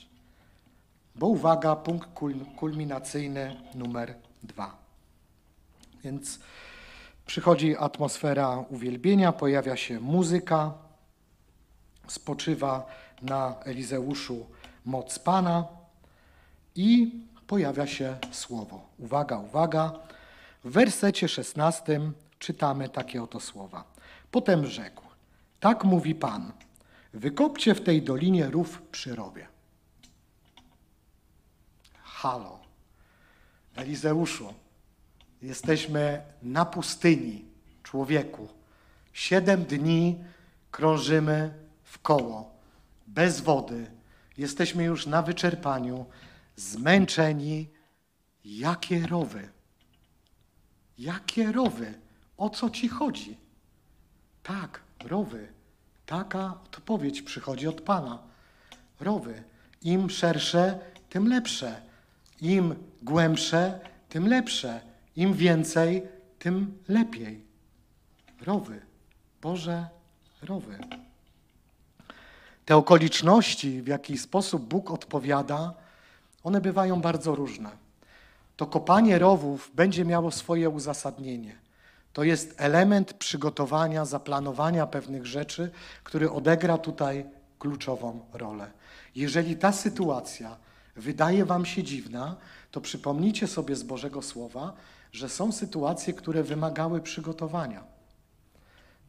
Bo 1.14 1.26
uwaga, 1.26 1.76
punkt 1.76 2.08
kulminacyjny 2.56 3.56
numer 3.74 4.14
dwa. 4.42 4.76
Więc 6.04 6.38
przychodzi 7.26 7.76
atmosfera 7.76 8.64
uwielbienia, 8.68 9.32
pojawia 9.32 9.76
się 9.76 10.00
muzyka, 10.00 10.72
spoczywa 12.06 12.86
na 13.22 13.54
Elizeuszu 13.64 14.46
moc 14.84 15.18
Pana 15.18 15.64
i 16.74 17.20
pojawia 17.46 17.86
się 17.86 18.16
słowo. 18.30 18.88
Uwaga, 18.98 19.38
uwaga. 19.38 19.92
W 20.64 20.70
wersecie 20.70 21.28
16 21.28 22.00
czytamy 22.38 22.88
takie 22.88 23.22
oto 23.22 23.40
słowa. 23.40 23.84
Potem 24.30 24.66
rzekł: 24.66 25.02
Tak 25.60 25.84
mówi 25.84 26.14
Pan: 26.14 26.52
Wykopcie 27.14 27.74
w 27.74 27.84
tej 27.84 28.02
dolinie 28.02 28.46
rów 28.46 28.82
przy 28.82 29.16
rowie. 29.16 29.51
Halo. 32.22 32.58
Elizeuszu, 33.74 34.54
jesteśmy 35.42 36.22
na 36.42 36.64
pustyni, 36.64 37.44
człowieku. 37.82 38.48
Siedem 39.12 39.64
dni 39.64 40.24
krążymy 40.70 41.54
w 41.84 41.98
koło, 41.98 42.54
bez 43.06 43.40
wody. 43.40 43.90
Jesteśmy 44.38 44.84
już 44.84 45.06
na 45.06 45.22
wyczerpaniu, 45.22 46.06
zmęczeni. 46.56 47.68
Jakie 48.44 49.06
rowy? 49.06 49.48
Jakie 50.98 51.52
rowy? 51.52 51.94
O 52.36 52.50
co 52.50 52.70
ci 52.70 52.88
chodzi? 52.88 53.36
Tak, 54.42 54.80
rowy. 55.04 55.48
Taka 56.06 56.54
odpowiedź 56.64 57.22
przychodzi 57.22 57.68
od 57.68 57.80
Pana. 57.80 58.22
Rowy. 59.00 59.42
Im 59.82 60.10
szersze, 60.10 60.78
tym 61.08 61.28
lepsze. 61.28 61.91
Im 62.42 62.74
głębsze, 63.02 63.80
tym 64.08 64.28
lepsze. 64.28 64.80
Im 65.16 65.34
więcej, 65.34 66.02
tym 66.38 66.78
lepiej. 66.88 67.44
Rowy. 68.40 68.80
Boże, 69.42 69.86
rowy. 70.42 70.78
Te 72.64 72.76
okoliczności, 72.76 73.82
w 73.82 73.86
jaki 73.86 74.18
sposób 74.18 74.62
Bóg 74.62 74.90
odpowiada, 74.90 75.74
one 76.44 76.60
bywają 76.60 77.00
bardzo 77.00 77.34
różne. 77.34 77.70
To 78.56 78.66
kopanie 78.66 79.18
rowów 79.18 79.70
będzie 79.74 80.04
miało 80.04 80.30
swoje 80.30 80.70
uzasadnienie. 80.70 81.56
To 82.12 82.24
jest 82.24 82.54
element 82.56 83.12
przygotowania, 83.12 84.04
zaplanowania 84.04 84.86
pewnych 84.86 85.26
rzeczy, 85.26 85.70
który 86.04 86.30
odegra 86.30 86.78
tutaj 86.78 87.24
kluczową 87.58 88.20
rolę. 88.32 88.70
Jeżeli 89.14 89.56
ta 89.56 89.72
sytuacja 89.72 90.56
wydaje 90.96 91.44
Wam 91.44 91.66
się 91.66 91.82
dziwna, 91.82 92.36
to 92.70 92.80
przypomnijcie 92.80 93.46
sobie 93.46 93.76
z 93.76 93.82
Bożego 93.82 94.22
Słowa, 94.22 94.76
że 95.12 95.28
są 95.28 95.52
sytuacje, 95.52 96.14
które 96.14 96.42
wymagały 96.42 97.00
przygotowania. 97.00 97.84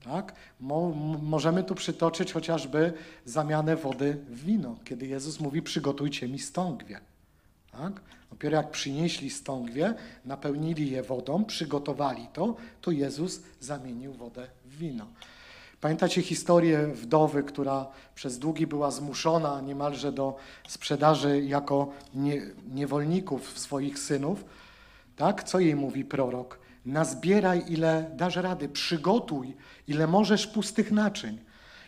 Tak? 0.04 0.34
Mo 0.60 0.89
możemy 1.22 1.63
tu 1.63 1.76
przytoczyć 1.76 2.34
chociażby 2.34 2.93
zamianę 3.26 3.76
wody 3.76 4.17
w 4.30 4.46
wino, 4.46 4.76
kiedy 4.86 5.08
Jezus 5.08 5.39
mówi: 5.39 5.62
Przygotujcie 5.62 6.28
mi 6.28 6.39
stągwie. 6.39 7.00
Tak? 7.72 8.02
Dopiero 8.30 8.58
jak 8.58 8.72
przynieśli 8.72 9.30
stągwie, 9.30 9.93
napełnili 10.26 10.91
je 10.91 11.04
wodą, 11.04 11.46
przygotowali 11.46 12.28
to, 12.34 12.56
to 12.82 12.91
Jezus 12.91 13.41
zamienił 13.60 14.13
wodę 14.13 14.48
w 14.65 14.78
wino. 14.78 15.08
Pamiętacie 15.84 16.22
historię 16.22 16.88
wdowy, 16.88 17.43
która 17.43 17.88
przez 18.15 18.39
długi 18.39 18.67
była 18.67 18.91
zmuszona 18.91 19.62
niemalże 19.62 20.12
do 20.12 20.36
sprzedaży 20.67 21.41
jako 21.41 21.91
nie, 22.13 22.41
niewolników 22.74 23.60
swoich 23.60 24.00
synów? 24.00 24.46
Tak? 25.15 25.43
Co 25.43 25.60
jej 25.60 25.76
mówi 25.76 26.06
prorok? 26.06 26.60
Nazbieraj 26.86 27.63
ile 27.67 28.12
dasz 28.15 28.36
rady, 28.36 28.69
przygotuj 28.69 29.56
ile 29.88 30.08
możesz 30.08 30.48
pustych 30.48 30.91
naczyń. 30.91 31.39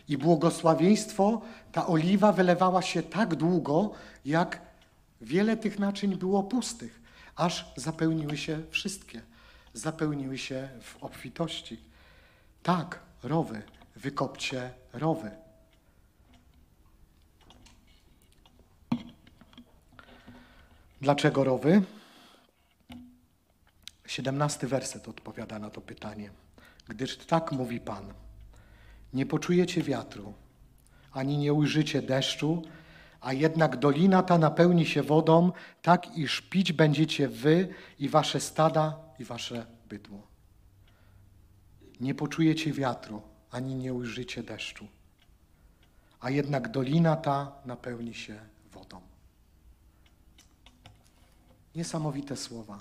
I 0.08 0.18
błogosławieństwo, 0.18 1.42
ta 1.72 1.86
oliwa 1.86 2.32
wylewała 2.32 2.82
się 2.82 3.02
tak 3.02 3.34
długo, 3.34 3.90
jak 4.24 4.60
Wiele 5.20 5.56
tych 5.56 5.78
naczyń 5.78 6.16
było 6.16 6.42
pustych, 6.42 7.00
aż 7.36 7.72
zapełniły 7.76 8.36
się 8.36 8.62
wszystkie. 8.70 9.20
Zapełniły 9.74 10.38
się 10.38 10.68
w 10.82 11.04
obfitości. 11.04 11.80
Tak, 12.62 13.00
rowy, 13.22 13.62
wykopcie 13.96 14.70
rowy. 14.92 15.30
Dlaczego 21.00 21.44
rowy? 21.44 21.82
Siedemnasty 24.06 24.66
werset 24.66 25.08
odpowiada 25.08 25.58
na 25.58 25.70
to 25.70 25.80
pytanie. 25.80 26.30
Gdyż 26.88 27.16
tak 27.16 27.52
mówi 27.52 27.80
Pan, 27.80 28.12
nie 29.12 29.26
poczujecie 29.26 29.82
wiatru, 29.82 30.34
ani 31.12 31.38
nie 31.38 31.52
ujrzycie 31.52 32.02
deszczu, 32.02 32.62
a 33.20 33.32
jednak 33.32 33.76
dolina 33.76 34.22
ta 34.22 34.38
napełni 34.38 34.86
się 34.86 35.02
wodą, 35.02 35.52
tak 35.82 36.18
iż 36.18 36.40
pić 36.40 36.72
będziecie 36.72 37.28
wy 37.28 37.68
i 37.98 38.08
wasze 38.08 38.40
stada 38.40 38.98
i 39.18 39.24
wasze 39.24 39.66
bydło. 39.88 40.22
Nie 42.00 42.14
poczujecie 42.14 42.72
wiatru, 42.72 43.22
ani 43.56 43.74
nie 43.74 43.94
ujrzycie 43.94 44.42
deszczu, 44.42 44.88
a 46.20 46.30
jednak 46.30 46.68
dolina 46.68 47.16
ta 47.16 47.52
napełni 47.64 48.14
się 48.14 48.38
wodą. 48.72 49.00
Niesamowite 51.74 52.36
słowa. 52.36 52.80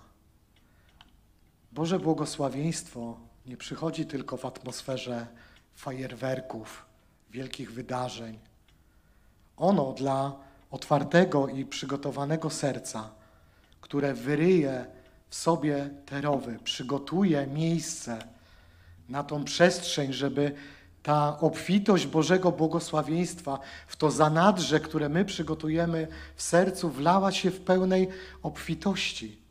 Boże 1.71 1.99
błogosławieństwo 1.99 3.19
nie 3.45 3.57
przychodzi 3.57 4.05
tylko 4.05 4.37
w 4.37 4.45
atmosferze 4.45 5.27
fajerwerków, 5.75 6.85
wielkich 7.31 7.73
wydarzeń, 7.73 8.39
ono 9.57 9.93
dla 9.93 10.35
otwartego 10.71 11.47
i 11.47 11.65
przygotowanego 11.65 12.49
serca, 12.49 13.11
które 13.81 14.13
wyryje 14.13 14.85
w 15.29 15.35
sobie 15.35 15.89
te 16.05 16.21
rowy, 16.21 16.59
przygotuje 16.63 17.47
miejsce 17.47 18.34
na 19.09 19.23
tą 19.23 19.43
przestrzeń, 19.43 20.13
żeby 20.13 20.55
ta 21.03 21.39
obfitość 21.39 22.07
Bożego 22.07 22.51
błogosławieństwa 22.51 23.59
w 23.87 23.95
to 23.95 24.11
zanadrze, 24.11 24.79
które 24.79 25.09
my 25.09 25.25
przygotujemy 25.25 26.07
w 26.35 26.41
sercu, 26.41 26.89
wlała 26.89 27.31
się 27.31 27.51
w 27.51 27.61
pełnej 27.61 28.07
obfitości. 28.43 29.41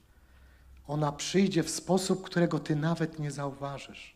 Ona 0.88 1.12
przyjdzie 1.12 1.62
w 1.62 1.70
sposób, 1.70 2.24
którego 2.24 2.58
ty 2.58 2.76
nawet 2.76 3.18
nie 3.18 3.30
zauważysz. 3.30 4.14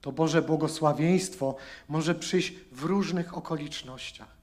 To 0.00 0.12
Boże 0.12 0.42
błogosławieństwo 0.42 1.56
może 1.88 2.14
przyjść 2.14 2.54
w 2.72 2.82
różnych 2.82 3.36
okolicznościach, 3.36 4.36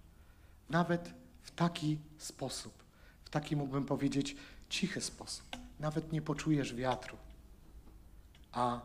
nawet 0.70 1.14
w 1.42 1.52
taki 1.52 1.98
sposób, 2.18 2.74
w 3.26 3.30
taki 3.30 3.56
mógłbym 3.56 3.86
powiedzieć 3.86 4.36
cichy 4.70 5.02
sposób. 5.02 5.46
Nawet 5.80 6.12
nie 6.12 6.22
poczujesz 6.22 6.74
wiatru, 6.74 7.18
a 8.52 8.82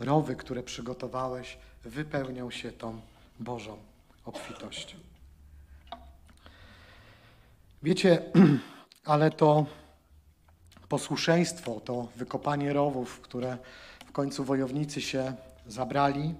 rowy, 0.00 0.36
które 0.36 0.62
przygotowałeś, 0.62 1.58
wypełnią 1.84 2.50
się 2.50 2.72
tą 2.72 3.00
Bożą 3.40 3.76
obfitością. 4.24 4.96
Wiecie, 7.82 8.22
ale 9.04 9.30
to 9.30 9.66
posłuszeństwo, 10.88 11.80
to 11.80 12.08
wykopanie 12.16 12.72
rowów, 12.72 13.20
które 13.20 13.58
w 14.06 14.12
końcu 14.12 14.44
wojownicy 14.44 15.00
się 15.00 15.34
zabrali, 15.66 16.34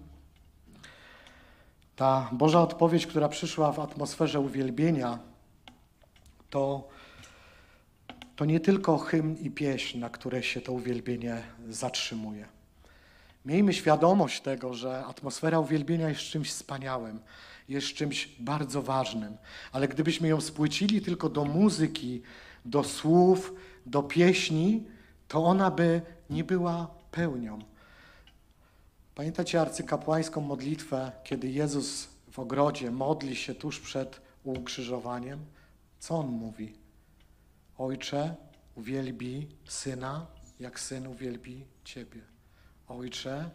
ta 1.96 2.28
Boża 2.32 2.60
odpowiedź, 2.60 3.06
która 3.06 3.28
przyszła 3.28 3.72
w 3.72 3.80
atmosferze 3.80 4.40
uwielbienia, 4.40 5.18
to, 6.50 6.88
to 8.36 8.44
nie 8.44 8.60
tylko 8.60 8.98
hymn 8.98 9.36
i 9.38 9.50
pieśń, 9.50 9.98
na 9.98 10.10
które 10.10 10.42
się 10.42 10.60
to 10.60 10.72
uwielbienie 10.72 11.42
zatrzymuje. 11.68 12.48
Miejmy 13.44 13.74
świadomość 13.74 14.40
tego, 14.40 14.74
że 14.74 15.04
atmosfera 15.04 15.58
uwielbienia 15.58 16.08
jest 16.08 16.20
czymś 16.20 16.50
wspaniałym, 16.50 17.20
jest 17.68 17.86
czymś 17.86 18.28
bardzo 18.40 18.82
ważnym, 18.82 19.36
ale 19.72 19.88
gdybyśmy 19.88 20.28
ją 20.28 20.40
spłycili 20.40 21.02
tylko 21.02 21.28
do 21.28 21.44
muzyki, 21.44 22.22
do 22.64 22.84
słów, 22.84 23.54
do 23.86 24.02
pieśni, 24.02 24.86
to 25.28 25.44
ona 25.44 25.70
by 25.70 26.02
nie 26.30 26.44
była 26.44 26.94
pełnią. 27.10 27.58
Pamiętacie 29.14 29.60
arcykapłańską 29.60 30.40
modlitwę, 30.40 31.12
kiedy 31.24 31.48
Jezus 31.50 32.08
w 32.30 32.38
ogrodzie 32.38 32.90
modli 32.90 33.36
się 33.36 33.54
tuż 33.54 33.80
przed 33.80 34.20
ukrzyżowaniem? 34.44 35.44
Co 35.98 36.18
on 36.18 36.26
mówi? 36.26 36.74
Ojcze, 37.78 38.34
uwielbi 38.74 39.46
syna, 39.64 40.26
jak 40.60 40.80
syn 40.80 41.06
uwielbi 41.06 41.64
ciebie. 41.84 42.31
Ojcze, 42.98 43.50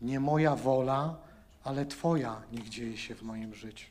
nie 0.00 0.20
moja 0.20 0.56
wola, 0.56 1.16
ale 1.64 1.86
Twoja 1.86 2.42
niech 2.52 2.68
dzieje 2.68 2.96
się 2.96 3.14
w 3.14 3.22
moim 3.22 3.54
życiu. 3.54 3.86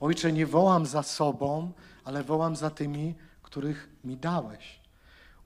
Ojcze, 0.00 0.32
nie 0.32 0.46
wołam 0.46 0.86
za 0.86 1.02
sobą, 1.02 1.72
ale 2.04 2.24
wołam 2.24 2.56
za 2.56 2.70
tymi, 2.70 3.14
których 3.42 3.88
mi 4.04 4.16
dałeś. 4.16 4.80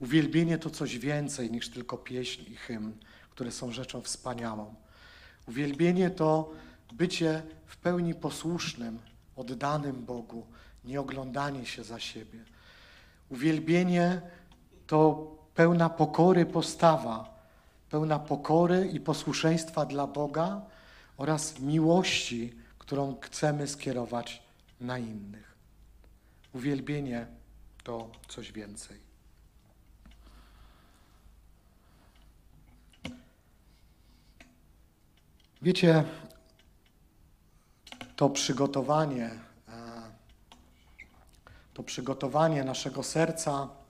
Uwielbienie 0.00 0.58
to 0.58 0.70
coś 0.70 0.98
więcej 0.98 1.50
niż 1.50 1.70
tylko 1.70 1.98
pieśń 1.98 2.52
i 2.52 2.56
hymn, 2.56 2.92
które 3.30 3.52
są 3.52 3.72
rzeczą 3.72 4.00
wspaniałą. 4.00 4.74
Uwielbienie 5.48 6.10
to 6.10 6.50
bycie 6.92 7.42
w 7.66 7.76
pełni 7.76 8.14
posłusznym, 8.14 8.98
oddanym 9.36 10.04
Bogu, 10.04 10.46
nie 10.84 11.00
oglądanie 11.00 11.66
się 11.66 11.84
za 11.84 12.00
siebie. 12.00 12.38
Uwielbienie 13.28 14.20
to 14.86 15.30
pełna 15.54 15.90
pokory 15.90 16.46
postawa, 16.46 17.31
pełna 17.92 18.18
pokory 18.18 18.90
i 18.92 19.00
posłuszeństwa 19.00 19.86
dla 19.86 20.06
Boga 20.06 20.60
oraz 21.16 21.60
miłości, 21.60 22.54
którą 22.78 23.16
chcemy 23.20 23.68
skierować 23.68 24.42
na 24.80 24.98
innych. 24.98 25.54
Uwielbienie 26.52 27.26
to 27.84 28.10
coś 28.28 28.52
więcej. 28.52 29.00
Wiecie, 35.62 36.04
to 38.16 38.30
przygotowanie, 38.30 39.30
e, 39.68 40.02
to 41.74 41.82
przygotowanie 41.82 42.64
naszego 42.64 43.02
serca 43.02 43.81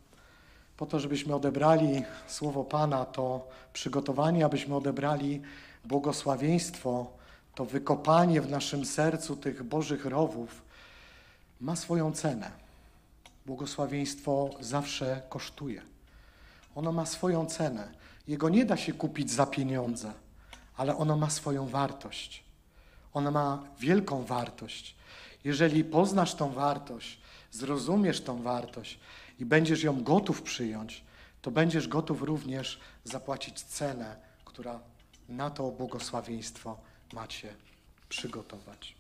po 0.83 0.87
to, 0.87 1.01
żebyśmy 1.01 1.35
odebrali 1.35 2.05
słowo 2.27 2.65
Pana, 2.65 3.05
to 3.05 3.49
przygotowanie, 3.73 4.45
abyśmy 4.45 4.77
odebrali 4.77 5.43
błogosławieństwo, 5.85 7.07
to 7.55 7.65
wykopanie 7.65 8.41
w 8.41 8.51
naszym 8.51 8.85
sercu 8.85 9.37
tych 9.37 9.63
Bożych 9.63 10.05
rowów 10.05 10.63
ma 11.61 11.77
swoją 11.77 12.13
cenę. 12.13 12.51
Błogosławieństwo 13.47 14.51
zawsze 14.61 15.23
kosztuje. 15.29 15.83
Ono 16.75 16.93
ma 16.93 17.07
swoją 17.07 17.47
cenę. 17.47 17.89
Jego 18.29 18.49
nie 18.49 18.65
da 18.65 18.77
się 18.77 18.93
kupić 18.93 19.31
za 19.31 19.47
pieniądze, 19.47 20.13
ale 20.77 20.97
ono 20.97 21.17
ma 21.17 21.31
swoją 21.31 21.69
wartość. 21.69 22.45
Ono 23.15 23.31
ma 23.31 23.63
wielką 23.79 24.25
wartość. 24.25 24.97
Jeżeli 25.45 25.85
poznasz 25.85 26.35
tą 26.35 26.53
wartość, 26.53 27.21
zrozumiesz 27.51 28.21
tą 28.21 28.43
wartość, 28.43 28.99
i 29.39 29.45
będziesz 29.45 29.83
ją 29.83 30.03
gotów 30.03 30.43
przyjąć, 30.43 31.05
to 31.43 31.51
będziesz 31.51 31.89
gotów 31.89 32.23
również 32.23 32.81
zapłacić 33.05 33.63
cenę, 33.63 34.17
która 34.45 34.81
na 35.29 35.51
to 35.51 35.71
błogosławieństwo 35.71 36.79
macie 37.13 37.55
przygotować. 38.09 38.95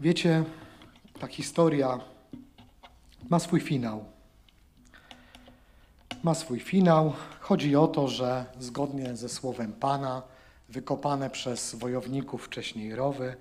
Wiecie, 0.00 0.44
ta 1.20 1.26
historia 1.26 2.00
ma 3.28 3.38
swój 3.38 3.60
finał. 3.60 4.04
Ma 6.22 6.34
swój 6.34 6.60
finał. 6.60 7.12
Chodzi 7.40 7.76
o 7.76 7.86
to, 7.86 8.08
że 8.08 8.44
zgodnie 8.58 9.16
ze 9.16 9.28
słowem 9.28 9.72
Pana, 9.72 10.22
wykopane 10.68 11.30
przez 11.30 11.74
wojowników 11.74 12.44
wcześniej 12.44 12.94
rowy, 12.94 13.36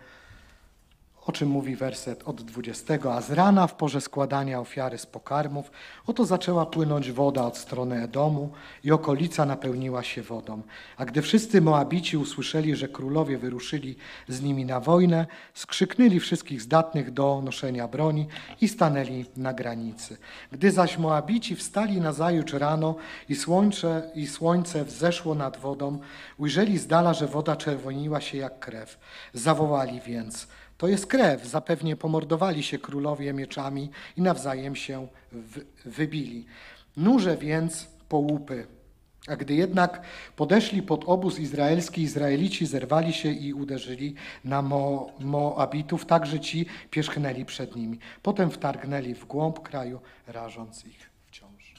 o 1.28 1.32
czym 1.32 1.50
mówi 1.50 1.76
werset 1.76 2.24
od 2.26 2.42
20. 2.42 2.94
A 3.12 3.22
z 3.22 3.32
rana 3.32 3.68
w 3.68 3.76
porze 3.76 4.02
składania 4.02 4.60
ofiary 4.60 4.98
z 4.98 5.06
pokarmów, 5.06 5.72
oto 6.06 6.26
zaczęła 6.26 6.66
płynąć 6.66 7.12
woda 7.12 7.44
od 7.44 7.58
strony 7.58 8.04
Edomu 8.04 8.52
i 8.84 8.92
okolica 8.92 9.46
napełniła 9.46 10.04
się 10.04 10.22
wodą. 10.22 10.62
A 10.98 11.06
gdy 11.06 11.22
wszyscy 11.22 11.62
Moabici 11.62 12.18
usłyszeli, 12.18 12.76
że 12.76 12.88
królowie 12.88 13.38
wyruszyli 13.38 13.98
z 14.28 14.42
nimi 14.42 14.66
na 14.66 14.80
wojnę, 14.80 15.28
skrzyknęli 15.54 16.20
wszystkich 16.20 16.62
zdatnych 16.62 17.12
do 17.12 17.42
noszenia 17.46 17.88
broni 17.88 18.28
i 18.62 18.68
stanęli 18.68 19.26
na 19.38 19.54
granicy. 19.54 20.18
Gdy 20.52 20.72
zaś 20.72 20.98
Moabici 20.98 21.56
wstali 21.56 22.02
na 22.02 22.14
zajutrz 22.14 22.54
rano 22.54 22.96
i 23.30 23.36
słońce, 23.36 24.12
i 24.16 24.28
słońce 24.28 24.86
wzeszło 24.86 25.36
nad 25.36 25.58
wodą, 25.58 26.00
ujrzeli 26.38 26.78
z 26.78 26.88
dala, 26.88 27.14
że 27.14 27.28
woda 27.28 27.56
czerwoniła 27.56 28.22
się 28.22 28.38
jak 28.38 28.60
krew. 28.60 29.00
Zawołali 29.34 30.02
więc– 30.02 30.48
to 30.78 30.88
jest 30.88 31.08
krew. 31.08 31.46
Zapewnie 31.46 31.96
pomordowali 31.96 32.64
się 32.64 32.80
królowie 32.80 33.34
mieczami 33.34 33.90
i 34.18 34.22
nawzajem 34.22 34.76
się 34.76 35.08
wybili. 35.86 36.46
Nurze 36.98 37.38
więc 37.38 37.88
połupy. 38.10 38.68
A 39.28 39.36
gdy 39.36 39.56
jednak 39.56 40.02
podeszli 40.36 40.82
pod 40.82 41.04
obóz 41.06 41.40
izraelski, 41.40 42.02
Izraelici 42.02 42.66
zerwali 42.66 43.14
się 43.14 43.32
i 43.32 43.54
uderzyli 43.54 44.16
na 44.44 44.62
Mo 44.62 45.12
Moabitów, 45.20 46.06
tak 46.06 46.26
że 46.26 46.40
ci 46.40 46.66
pierzchnęli 46.92 47.46
przed 47.46 47.76
nimi. 47.76 48.00
Potem 48.24 48.52
wtargnęli 48.52 49.14
w 49.14 49.26
głąb 49.26 49.60
kraju, 49.60 50.00
rażąc 50.28 50.86
ich 50.86 51.10
wciąż. 51.28 51.74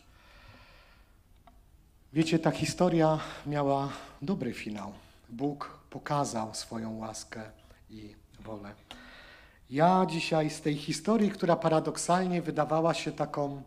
Wiecie, 2.12 2.38
ta 2.38 2.50
historia 2.50 3.18
miała 3.46 3.88
dobry 4.22 4.52
finał. 4.52 4.92
Bóg 5.28 5.78
pokazał 5.90 6.54
swoją 6.54 6.98
łaskę 6.98 7.42
i 7.90 8.14
wolę. 8.40 8.87
Ja 9.70 10.06
dzisiaj 10.06 10.50
z 10.50 10.60
tej 10.60 10.76
historii, 10.76 11.30
która 11.30 11.56
paradoksalnie 11.56 12.42
wydawała 12.42 12.94
się 12.94 13.12
taką 13.12 13.62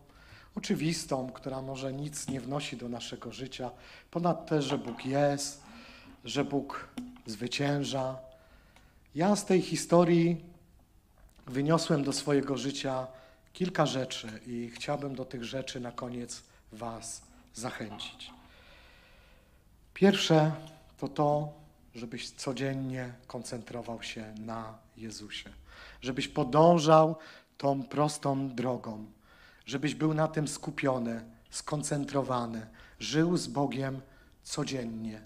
oczywistą, 0.56 1.32
która 1.32 1.62
może 1.62 1.94
nic 1.94 2.28
nie 2.28 2.42
wnosi 2.42 2.78
do 2.78 2.90
naszego 2.90 3.32
życia, 3.32 3.72
ponad 4.12 4.50
to, 4.50 4.62
że 4.62 4.78
Bóg 4.78 5.06
jest, 5.06 5.62
że 6.26 6.46
Bóg 6.46 6.90
zwycięża. 7.26 8.18
Ja 9.16 9.36
z 9.36 9.46
tej 9.46 9.62
historii 9.62 10.46
wyniosłem 11.48 12.04
do 12.04 12.14
swojego 12.14 12.58
życia 12.58 13.08
kilka 13.54 13.86
rzeczy 13.86 14.40
i 14.48 14.72
chciałbym 14.76 15.16
do 15.16 15.26
tych 15.26 15.44
rzeczy 15.44 15.80
na 15.80 15.92
koniec 15.92 16.44
Was 16.72 17.22
zachęcić. 17.54 18.32
Pierwsze 19.94 20.52
to 20.98 21.08
to, 21.08 21.54
żebyś 21.96 22.30
codziennie 22.30 23.14
koncentrował 23.28 24.04
się 24.04 24.34
na 24.40 24.78
Jezusie, 24.98 25.50
żebyś 26.02 26.28
podążał 26.28 27.16
tą 27.58 27.84
prostą 27.84 28.50
drogą, 28.50 29.06
żebyś 29.66 29.96
był 29.96 30.14
na 30.14 30.28
tym 30.28 30.48
skupiony 30.48 31.26
skoncentrowany, 31.50 32.68
żył 33.00 33.38
z 33.38 33.48
Bogiem 33.48 34.02
codziennie. 34.44 35.22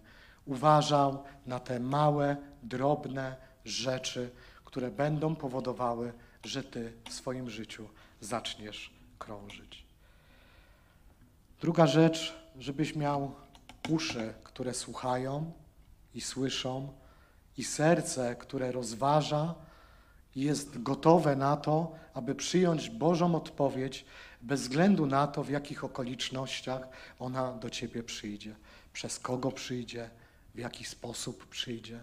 Uważał 0.45 1.23
na 1.45 1.59
te 1.59 1.79
małe, 1.79 2.37
drobne 2.63 3.35
rzeczy, 3.65 4.31
które 4.65 4.91
będą 4.91 5.35
powodowały, 5.35 6.13
że 6.43 6.63
ty 6.63 6.93
w 7.09 7.13
swoim 7.13 7.49
życiu 7.49 7.89
zaczniesz 8.21 8.93
krążyć. 9.19 9.85
Druga 11.61 11.87
rzecz, 11.87 12.35
żebyś 12.59 12.95
miał 12.95 13.31
uszy, 13.89 14.33
które 14.43 14.73
słuchają 14.73 15.51
i 16.13 16.21
słyszą, 16.21 16.93
i 17.57 17.63
serce, 17.63 18.35
które 18.35 18.71
rozważa 18.71 19.55
jest 20.35 20.81
gotowe 20.83 21.35
na 21.35 21.57
to, 21.57 21.95
aby 22.13 22.35
przyjąć 22.35 22.89
Bożą 22.89 23.35
odpowiedź, 23.35 24.05
bez 24.41 24.61
względu 24.61 25.05
na 25.05 25.27
to, 25.27 25.43
w 25.43 25.49
jakich 25.49 25.83
okolicznościach 25.83 26.81
ona 27.19 27.53
do 27.53 27.69
ciebie 27.69 28.03
przyjdzie, 28.03 28.55
przez 28.93 29.19
kogo 29.19 29.51
przyjdzie, 29.51 30.09
w 30.55 30.59
jaki 30.59 30.85
sposób 30.85 31.45
przyjdzie, 31.45 31.99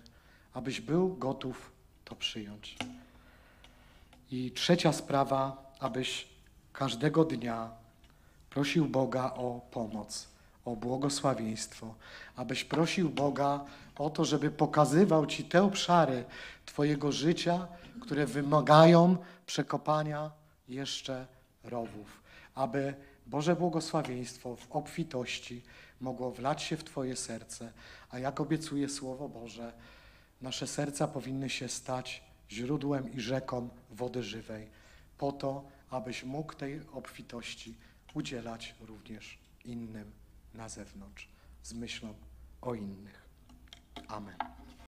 abyś 0.54 0.80
był 0.80 1.16
gotów 1.16 1.72
to 2.04 2.16
przyjąć. 2.16 2.76
I 4.30 4.50
trzecia 4.50 4.92
sprawa, 4.92 5.72
abyś 5.80 6.28
każdego 6.72 7.24
dnia 7.24 7.70
prosił 8.50 8.88
Boga 8.88 9.24
o 9.34 9.60
pomoc, 9.70 10.28
o 10.64 10.76
błogosławieństwo, 10.76 11.94
abyś 12.36 12.64
prosił 12.64 13.10
Boga 13.10 13.64
o 13.98 14.10
to, 14.10 14.24
żeby 14.24 14.50
pokazywał 14.50 15.26
Ci 15.26 15.44
te 15.44 15.62
obszary 15.62 16.24
Twojego 16.66 17.12
życia, 17.12 17.68
które 18.00 18.26
wymagają 18.26 19.16
przekopania 19.46 20.30
jeszcze 20.68 21.26
rowów, 21.64 22.22
aby 22.54 22.94
Boże 23.26 23.56
błogosławieństwo 23.56 24.56
w 24.56 24.72
obfitości 24.72 25.62
mogło 26.00 26.30
wlać 26.30 26.62
się 26.62 26.76
w 26.76 26.84
Twoje 26.84 27.16
serce, 27.16 27.72
a 28.10 28.18
jak 28.18 28.40
obiecuje 28.40 28.88
Słowo 28.88 29.28
Boże, 29.28 29.72
nasze 30.40 30.66
serca 30.66 31.08
powinny 31.08 31.50
się 31.50 31.68
stać 31.68 32.22
źródłem 32.50 33.12
i 33.12 33.20
rzeką 33.20 33.68
wody 33.90 34.22
żywej, 34.22 34.68
po 35.18 35.32
to, 35.32 35.64
abyś 35.90 36.24
mógł 36.24 36.54
tej 36.54 36.80
obfitości 36.92 37.74
udzielać 38.14 38.74
również 38.80 39.38
innym 39.64 40.21
na 40.54 40.68
zewnątrz, 40.68 41.28
z 41.62 41.72
myślą 41.72 42.14
o 42.60 42.74
innych. 42.74 43.28
Amen. 44.08 44.36